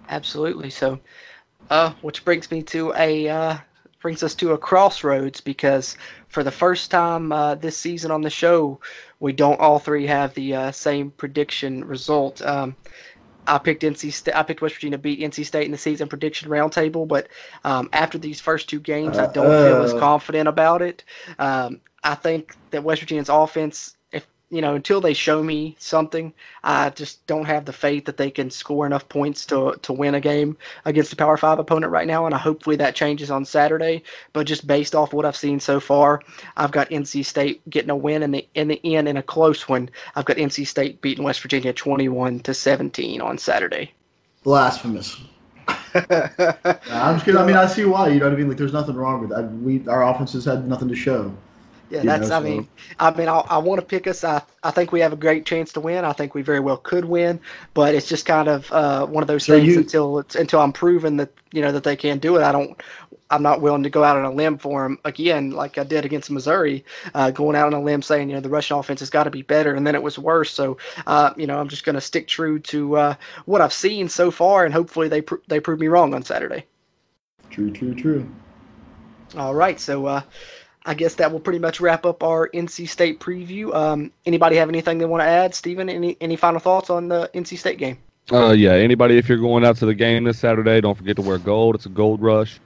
Absolutely. 0.08 0.70
So, 0.70 1.00
uh, 1.70 1.92
which 2.02 2.24
brings 2.24 2.50
me 2.50 2.62
to 2.64 2.92
a 2.96 3.28
uh, 3.28 3.56
brings 4.00 4.22
us 4.22 4.34
to 4.34 4.52
a 4.52 4.58
crossroads 4.58 5.40
because 5.40 5.96
for 6.28 6.42
the 6.42 6.50
first 6.50 6.90
time 6.90 7.32
uh, 7.32 7.54
this 7.54 7.78
season 7.78 8.10
on 8.10 8.20
the 8.20 8.30
show, 8.30 8.78
we 9.20 9.32
don't 9.32 9.60
all 9.60 9.78
three 9.78 10.06
have 10.06 10.34
the 10.34 10.54
uh, 10.54 10.72
same 10.72 11.10
prediction 11.12 11.84
result. 11.84 12.42
Um, 12.42 12.76
I 13.46 13.58
picked 13.58 13.82
NC 13.82 14.12
State. 14.12 14.36
I 14.36 14.42
picked 14.42 14.60
West 14.62 14.76
Virginia 14.76 14.98
to 14.98 15.02
beat 15.02 15.20
NC 15.20 15.46
State 15.46 15.64
in 15.64 15.72
the 15.72 15.78
season 15.78 16.08
prediction 16.08 16.48
roundtable, 16.48 17.08
but 17.08 17.28
um, 17.64 17.88
after 17.92 18.18
these 18.18 18.40
first 18.40 18.68
two 18.68 18.80
games, 18.80 19.18
I 19.18 19.32
don't 19.32 19.46
feel 19.46 19.82
as 19.82 19.92
confident 19.94 20.48
about 20.48 20.82
it. 20.82 21.04
Um, 21.38 21.80
I 22.04 22.14
think 22.14 22.56
that 22.70 22.84
West 22.84 23.00
Virginia's 23.00 23.28
offense, 23.28 23.96
if 23.96 24.01
you 24.52 24.60
know, 24.60 24.74
until 24.74 25.00
they 25.00 25.14
show 25.14 25.42
me 25.42 25.74
something, 25.78 26.30
I 26.62 26.90
just 26.90 27.26
don't 27.26 27.46
have 27.46 27.64
the 27.64 27.72
faith 27.72 28.04
that 28.04 28.18
they 28.18 28.30
can 28.30 28.50
score 28.50 28.84
enough 28.84 29.08
points 29.08 29.46
to 29.46 29.78
to 29.80 29.92
win 29.94 30.14
a 30.14 30.20
game 30.20 30.58
against 30.84 31.14
a 31.14 31.16
Power 31.16 31.38
Five 31.38 31.58
opponent 31.58 31.90
right 31.90 32.06
now. 32.06 32.26
And 32.26 32.34
I 32.34 32.38
hopefully 32.38 32.76
that 32.76 32.94
changes 32.94 33.30
on 33.30 33.46
Saturday. 33.46 34.02
But 34.34 34.46
just 34.46 34.66
based 34.66 34.94
off 34.94 35.14
what 35.14 35.24
I've 35.24 35.36
seen 35.36 35.58
so 35.58 35.80
far, 35.80 36.20
I've 36.58 36.70
got 36.70 36.90
NC 36.90 37.24
State 37.24 37.62
getting 37.70 37.88
a 37.88 37.96
win 37.96 38.22
in 38.22 38.30
the 38.30 38.46
in 38.54 38.68
the 38.68 38.78
end 38.84 39.08
in 39.08 39.16
a 39.16 39.22
close 39.22 39.70
one. 39.70 39.88
I've 40.16 40.26
got 40.26 40.36
NC 40.36 40.66
State 40.66 41.00
beating 41.00 41.24
West 41.24 41.40
Virginia 41.40 41.72
21 41.72 42.40
to 42.40 42.52
17 42.52 43.22
on 43.22 43.38
Saturday. 43.38 43.94
Blasphemous. 44.44 45.16
I'm 45.66 47.14
just 47.14 47.24
kidding. 47.24 47.40
I 47.40 47.46
mean, 47.46 47.56
I 47.56 47.66
see 47.66 47.86
why. 47.86 48.08
You 48.08 48.20
know 48.20 48.26
what 48.26 48.34
I 48.34 48.36
mean? 48.36 48.48
Like, 48.48 48.58
there's 48.58 48.74
nothing 48.74 48.96
wrong 48.96 49.22
with 49.22 49.30
that. 49.30 49.50
We 49.50 49.88
our 49.88 50.06
offenses 50.06 50.44
had 50.44 50.68
nothing 50.68 50.88
to 50.88 50.94
show. 50.94 51.34
Yeah, 51.92 52.04
that's. 52.04 52.30
Know, 52.30 52.36
I 52.36 52.40
mean, 52.40 52.68
I 52.98 53.10
mean, 53.10 53.28
I, 53.28 53.40
I 53.40 53.58
want 53.58 53.78
to 53.78 53.86
pick 53.86 54.06
us. 54.06 54.24
I, 54.24 54.40
I 54.62 54.70
think 54.70 54.92
we 54.92 55.00
have 55.00 55.12
a 55.12 55.16
great 55.16 55.44
chance 55.44 55.72
to 55.74 55.80
win. 55.80 56.06
I 56.06 56.14
think 56.14 56.34
we 56.34 56.40
very 56.40 56.58
well 56.58 56.78
could 56.78 57.04
win, 57.04 57.38
but 57.74 57.94
it's 57.94 58.08
just 58.08 58.24
kind 58.24 58.48
of 58.48 58.72
uh, 58.72 59.04
one 59.04 59.22
of 59.22 59.26
those 59.26 59.44
so 59.44 59.54
things 59.54 59.74
you, 59.74 59.80
until 59.80 60.18
it's 60.18 60.34
until 60.34 60.60
I'm 60.60 60.72
proven 60.72 61.18
that 61.18 61.30
you 61.52 61.60
know 61.60 61.70
that 61.70 61.84
they 61.84 61.94
can 61.94 62.18
do 62.18 62.36
it. 62.36 62.42
I 62.42 62.50
don't. 62.50 62.82
I'm 63.28 63.42
not 63.42 63.60
willing 63.60 63.82
to 63.82 63.90
go 63.90 64.04
out 64.04 64.16
on 64.16 64.24
a 64.24 64.30
limb 64.30 64.56
for 64.56 64.82
them 64.82 64.98
again, 65.04 65.50
like 65.50 65.76
I 65.76 65.84
did 65.84 66.06
against 66.06 66.30
Missouri, 66.30 66.84
uh, 67.14 67.30
going 67.30 67.56
out 67.56 67.66
on 67.66 67.74
a 67.74 67.82
limb 67.82 68.02
saying, 68.02 68.28
you 68.28 68.34
know, 68.34 68.42
the 68.42 68.50
Russian 68.50 68.76
offense 68.76 69.00
has 69.00 69.08
got 69.08 69.24
to 69.24 69.30
be 69.30 69.40
better, 69.40 69.74
and 69.74 69.86
then 69.86 69.94
it 69.94 70.02
was 70.02 70.18
worse. 70.18 70.50
So, 70.50 70.76
uh, 71.06 71.32
you 71.36 71.46
know, 71.46 71.58
I'm 71.58 71.68
just 71.68 71.84
going 71.84 71.94
to 71.94 72.00
stick 72.00 72.26
true 72.26 72.58
to 72.58 72.96
uh, 72.96 73.14
what 73.46 73.60
I've 73.60 73.72
seen 73.72 74.08
so 74.08 74.30
far, 74.30 74.64
and 74.64 74.72
hopefully 74.72 75.08
they 75.08 75.20
pr- 75.20 75.36
they 75.48 75.60
prove 75.60 75.78
me 75.78 75.88
wrong 75.88 76.14
on 76.14 76.22
Saturday. 76.22 76.64
True, 77.50 77.70
true, 77.70 77.94
true. 77.94 78.30
All 79.36 79.54
right, 79.54 79.80
so 79.80 80.06
uh, 80.06 80.22
I 80.84 80.94
guess 80.94 81.14
that 81.16 81.30
will 81.30 81.40
pretty 81.40 81.58
much 81.58 81.80
wrap 81.80 82.04
up 82.04 82.22
our 82.22 82.48
NC 82.48 82.88
State 82.88 83.20
preview. 83.20 83.74
Um, 83.74 84.10
anybody 84.26 84.56
have 84.56 84.68
anything 84.68 84.98
they 84.98 85.04
want 85.04 85.20
to 85.22 85.26
add, 85.26 85.54
Stephen? 85.54 85.88
Any 85.88 86.16
any 86.20 86.36
final 86.36 86.60
thoughts 86.60 86.90
on 86.90 87.08
the 87.08 87.30
NC 87.34 87.58
State 87.58 87.78
game? 87.78 87.98
Uh, 88.30 88.50
yeah. 88.50 88.72
Anybody, 88.72 89.18
if 89.18 89.28
you're 89.28 89.38
going 89.38 89.64
out 89.64 89.76
to 89.76 89.86
the 89.86 89.94
game 89.94 90.24
this 90.24 90.38
Saturday, 90.38 90.80
don't 90.80 90.96
forget 90.96 91.16
to 91.16 91.22
wear 91.22 91.38
gold. 91.38 91.74
It's 91.74 91.86
a 91.86 91.90
gold 91.90 92.20
rush. 92.22 92.60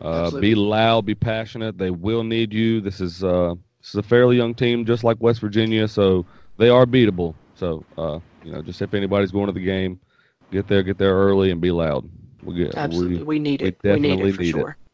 Uh, 0.00 0.30
be 0.30 0.54
loud, 0.54 1.06
be 1.06 1.14
passionate. 1.14 1.78
They 1.78 1.90
will 1.90 2.22
need 2.22 2.52
you. 2.52 2.80
This 2.80 3.00
is 3.00 3.24
uh, 3.24 3.54
this 3.80 3.90
is 3.90 3.94
a 3.96 4.02
fairly 4.02 4.36
young 4.36 4.54
team, 4.54 4.84
just 4.84 5.04
like 5.04 5.16
West 5.20 5.40
Virginia, 5.40 5.88
so 5.88 6.26
they 6.58 6.68
are 6.68 6.86
beatable. 6.86 7.34
So 7.54 7.84
uh, 7.96 8.20
you 8.44 8.52
know, 8.52 8.62
just 8.62 8.82
if 8.82 8.94
anybody's 8.94 9.30
going 9.30 9.46
to 9.46 9.52
the 9.52 9.64
game, 9.64 9.98
get 10.52 10.68
there, 10.68 10.82
get 10.82 10.98
there 10.98 11.14
early, 11.14 11.50
and 11.50 11.60
be 11.60 11.70
loud. 11.70 12.08
We 12.42 12.54
get, 12.54 12.74
Absolutely, 12.76 13.18
we, 13.18 13.22
we 13.24 13.38
need 13.38 13.62
it. 13.62 13.76
We, 13.82 13.92
we 13.92 14.00
need 14.00 14.20
it 14.20 14.36
for 14.36 14.44
sure. 14.44 14.70
It 14.70 14.85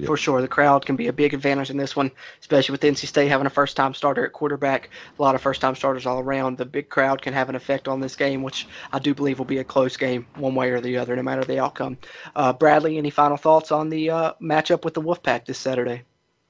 yep. 0.00 0.06
for 0.06 0.16
sure. 0.16 0.40
The 0.40 0.48
crowd 0.48 0.84
can 0.84 0.96
be 0.96 1.08
a 1.08 1.12
big 1.12 1.34
advantage 1.34 1.70
in 1.70 1.76
this 1.76 1.96
one, 1.96 2.10
especially 2.40 2.72
with 2.72 2.82
NC 2.82 3.06
State 3.06 3.28
having 3.28 3.46
a 3.46 3.50
first 3.50 3.76
time 3.76 3.94
starter 3.94 4.24
at 4.24 4.32
quarterback. 4.32 4.90
A 5.18 5.22
lot 5.22 5.34
of 5.34 5.40
first 5.40 5.60
time 5.60 5.74
starters 5.74 6.06
all 6.06 6.20
around. 6.20 6.58
The 6.58 6.64
big 6.64 6.88
crowd 6.88 7.22
can 7.22 7.32
have 7.32 7.48
an 7.48 7.54
effect 7.54 7.88
on 7.88 8.00
this 8.00 8.16
game, 8.16 8.42
which 8.42 8.66
I 8.92 8.98
do 8.98 9.14
believe 9.14 9.38
will 9.38 9.46
be 9.46 9.58
a 9.58 9.64
close 9.64 9.96
game, 9.96 10.26
one 10.36 10.54
way 10.54 10.70
or 10.70 10.80
the 10.80 10.96
other, 10.96 11.14
no 11.16 11.22
matter 11.22 11.44
the 11.44 11.60
outcome. 11.60 11.98
Uh, 12.34 12.52
Bradley, 12.52 12.98
any 12.98 13.10
final 13.10 13.36
thoughts 13.36 13.72
on 13.72 13.90
the 13.90 14.10
uh, 14.10 14.32
matchup 14.40 14.84
with 14.84 14.94
the 14.94 15.02
Wolfpack 15.02 15.46
this 15.46 15.58
Saturday? 15.58 16.02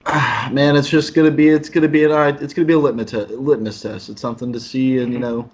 Man, 0.50 0.76
it's 0.76 0.88
just 0.88 1.14
gonna 1.14 1.30
be 1.30 1.48
it's 1.48 1.68
gonna 1.68 1.88
be 1.88 2.04
an 2.04 2.12
it's 2.40 2.54
gonna 2.54 2.66
be 2.66 2.72
a 2.72 2.78
litmus 2.78 3.10
test. 3.10 3.30
Litmus 3.30 3.82
test. 3.82 4.08
It's 4.08 4.20
something 4.20 4.52
to 4.52 4.60
see, 4.60 4.98
and 4.98 5.12
you 5.12 5.18
mm-hmm. 5.18 5.28
know, 5.28 5.50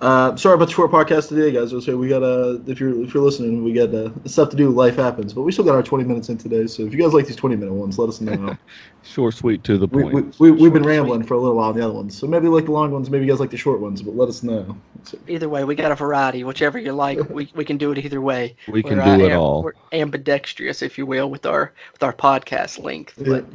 uh, 0.00 0.36
sorry 0.36 0.54
about 0.54 0.68
the 0.68 0.74
short 0.74 0.92
podcast 0.92 1.28
today, 1.28 1.50
guys. 1.50 1.70
So 1.70 1.96
we 1.96 2.08
got 2.08 2.22
uh, 2.22 2.58
if 2.66 2.78
you're 2.78 3.02
if 3.02 3.12
you're 3.12 3.22
listening, 3.22 3.64
we 3.64 3.72
got 3.72 3.92
uh, 3.92 4.10
stuff 4.26 4.48
to 4.50 4.56
do. 4.56 4.70
Life 4.70 4.94
happens, 4.94 5.32
but 5.32 5.42
we 5.42 5.50
still 5.50 5.64
got 5.64 5.74
our 5.74 5.82
20 5.82 6.04
minutes 6.04 6.28
in 6.28 6.38
today. 6.38 6.68
So 6.68 6.84
if 6.84 6.92
you 6.92 7.02
guys 7.02 7.12
like 7.12 7.26
these 7.26 7.34
20 7.34 7.56
minute 7.56 7.74
ones, 7.74 7.98
let 7.98 8.08
us 8.08 8.20
know. 8.20 8.56
short, 9.02 9.34
sweet, 9.34 9.64
to 9.64 9.76
the 9.76 9.88
point. 9.88 10.38
We, 10.38 10.52
we, 10.52 10.56
we, 10.56 10.64
have 10.64 10.72
been 10.72 10.84
rambling 10.84 11.22
sweet. 11.22 11.28
for 11.28 11.34
a 11.34 11.38
little 11.38 11.56
while 11.56 11.70
on 11.70 11.76
the 11.76 11.84
other 11.84 11.94
ones, 11.94 12.16
so 12.16 12.28
maybe 12.28 12.44
you 12.44 12.54
like 12.54 12.66
the 12.66 12.70
long 12.70 12.92
ones, 12.92 13.10
maybe 13.10 13.26
you 13.26 13.32
guys 13.32 13.40
like 13.40 13.50
the 13.50 13.56
short 13.56 13.80
ones, 13.80 14.00
but 14.00 14.14
let 14.14 14.28
us 14.28 14.44
know. 14.44 14.76
So. 15.02 15.18
Either 15.26 15.48
way, 15.48 15.64
we 15.64 15.74
got 15.74 15.90
a 15.90 15.96
variety. 15.96 16.44
Whichever 16.44 16.78
you 16.78 16.92
like, 16.92 17.18
we, 17.28 17.50
we 17.56 17.64
can 17.64 17.76
do 17.76 17.90
it 17.90 17.98
either 17.98 18.20
way. 18.20 18.54
We 18.68 18.82
can 18.84 18.98
we're, 18.98 19.18
do 19.18 19.24
it 19.24 19.32
all. 19.32 19.64
We're 19.64 19.72
ambidextrous, 19.92 20.82
if 20.82 20.96
you 20.96 21.06
will, 21.06 21.28
with 21.28 21.44
our 21.44 21.72
with 21.92 22.02
our 22.04 22.12
podcast 22.12 22.78
length. 22.82 23.14
But 23.18 23.46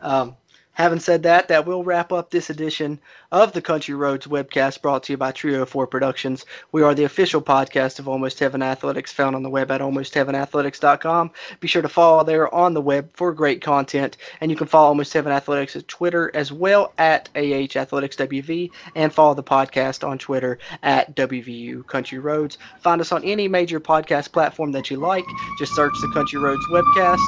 um, 0.00 0.34
Having 0.74 1.00
said 1.00 1.22
that, 1.24 1.48
that 1.48 1.66
will 1.66 1.84
wrap 1.84 2.12
up 2.12 2.30
this 2.30 2.48
edition 2.48 2.98
of 3.30 3.52
the 3.52 3.60
Country 3.60 3.94
Roads 3.94 4.26
webcast 4.26 4.80
brought 4.80 5.02
to 5.02 5.12
you 5.12 5.16
by 5.18 5.30
Trio 5.30 5.66
4 5.66 5.86
Productions. 5.86 6.46
We 6.72 6.82
are 6.82 6.94
the 6.94 7.04
official 7.04 7.42
podcast 7.42 7.98
of 7.98 8.08
Almost 8.08 8.38
Heaven 8.38 8.62
Athletics 8.62 9.12
found 9.12 9.36
on 9.36 9.42
the 9.42 9.50
web 9.50 9.70
at 9.70 9.82
almostheavenathletics.com. 9.82 11.30
Be 11.60 11.68
sure 11.68 11.82
to 11.82 11.90
follow 11.90 12.24
there 12.24 12.52
on 12.54 12.72
the 12.72 12.80
web 12.80 13.10
for 13.12 13.34
great 13.34 13.60
content. 13.60 14.16
And 14.40 14.50
you 14.50 14.56
can 14.56 14.66
follow 14.66 14.88
Almost 14.88 15.12
Heaven 15.12 15.30
Athletics 15.30 15.76
at 15.76 15.88
Twitter 15.88 16.30
as 16.34 16.52
well 16.52 16.94
at 16.96 17.28
AH 17.36 17.76
Athletics 17.76 18.16
WV 18.16 18.70
and 18.94 19.12
follow 19.12 19.34
the 19.34 19.42
podcast 19.42 20.08
on 20.08 20.16
Twitter 20.16 20.58
at 20.82 21.14
WVU 21.14 21.86
Country 21.86 22.18
Roads. 22.18 22.56
Find 22.80 22.98
us 22.98 23.12
on 23.12 23.22
any 23.24 23.46
major 23.46 23.78
podcast 23.78 24.32
platform 24.32 24.72
that 24.72 24.90
you 24.90 24.96
like. 24.96 25.24
Just 25.58 25.74
search 25.74 25.92
the 26.00 26.10
Country 26.14 26.38
Roads 26.38 26.64
webcast 26.70 27.20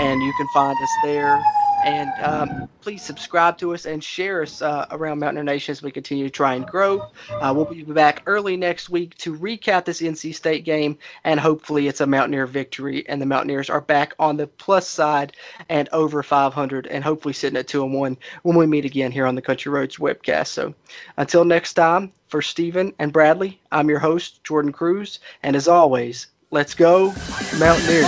and 0.00 0.22
you 0.22 0.34
can 0.36 0.46
find 0.52 0.76
us 0.82 0.90
there 1.02 1.42
and 1.84 2.10
um, 2.22 2.68
please 2.80 3.02
subscribe 3.02 3.58
to 3.58 3.74
us 3.74 3.86
and 3.86 4.02
share 4.02 4.42
us 4.42 4.62
uh, 4.62 4.86
around 4.90 5.18
Mountaineer 5.18 5.44
Nation 5.44 5.72
as 5.72 5.82
we 5.82 5.90
continue 5.90 6.24
to 6.24 6.30
try 6.30 6.54
and 6.54 6.66
grow. 6.66 7.00
Uh, 7.30 7.52
we'll 7.54 7.64
be 7.64 7.82
back 7.82 8.22
early 8.26 8.56
next 8.56 8.90
week 8.90 9.14
to 9.16 9.36
recap 9.36 9.84
this 9.84 10.00
NC 10.00 10.34
State 10.34 10.64
game, 10.64 10.98
and 11.24 11.40
hopefully 11.40 11.88
it's 11.88 12.00
a 12.00 12.06
Mountaineer 12.06 12.46
victory, 12.46 13.06
and 13.08 13.20
the 13.20 13.26
Mountaineers 13.26 13.70
are 13.70 13.80
back 13.80 14.14
on 14.18 14.36
the 14.36 14.46
plus 14.46 14.88
side 14.88 15.36
and 15.68 15.88
over 15.92 16.22
500, 16.22 16.86
and 16.88 17.02
hopefully 17.04 17.34
sitting 17.34 17.58
at 17.58 17.68
two 17.68 17.84
and 17.84 17.94
one 17.94 18.16
when 18.42 18.56
we 18.56 18.66
meet 18.66 18.84
again 18.84 19.12
here 19.12 19.26
on 19.26 19.34
the 19.34 19.42
Country 19.42 19.72
Roads 19.72 19.96
webcast. 19.96 20.48
So 20.48 20.74
until 21.16 21.44
next 21.44 21.74
time, 21.74 22.12
for 22.28 22.40
Stephen 22.42 22.94
and 23.00 23.12
Bradley, 23.12 23.60
I'm 23.72 23.88
your 23.88 23.98
host 23.98 24.44
Jordan 24.44 24.72
Cruz, 24.72 25.18
and 25.42 25.56
as 25.56 25.66
always, 25.66 26.28
let's 26.50 26.74
go 26.74 27.12
Mountaineers. 27.58 28.06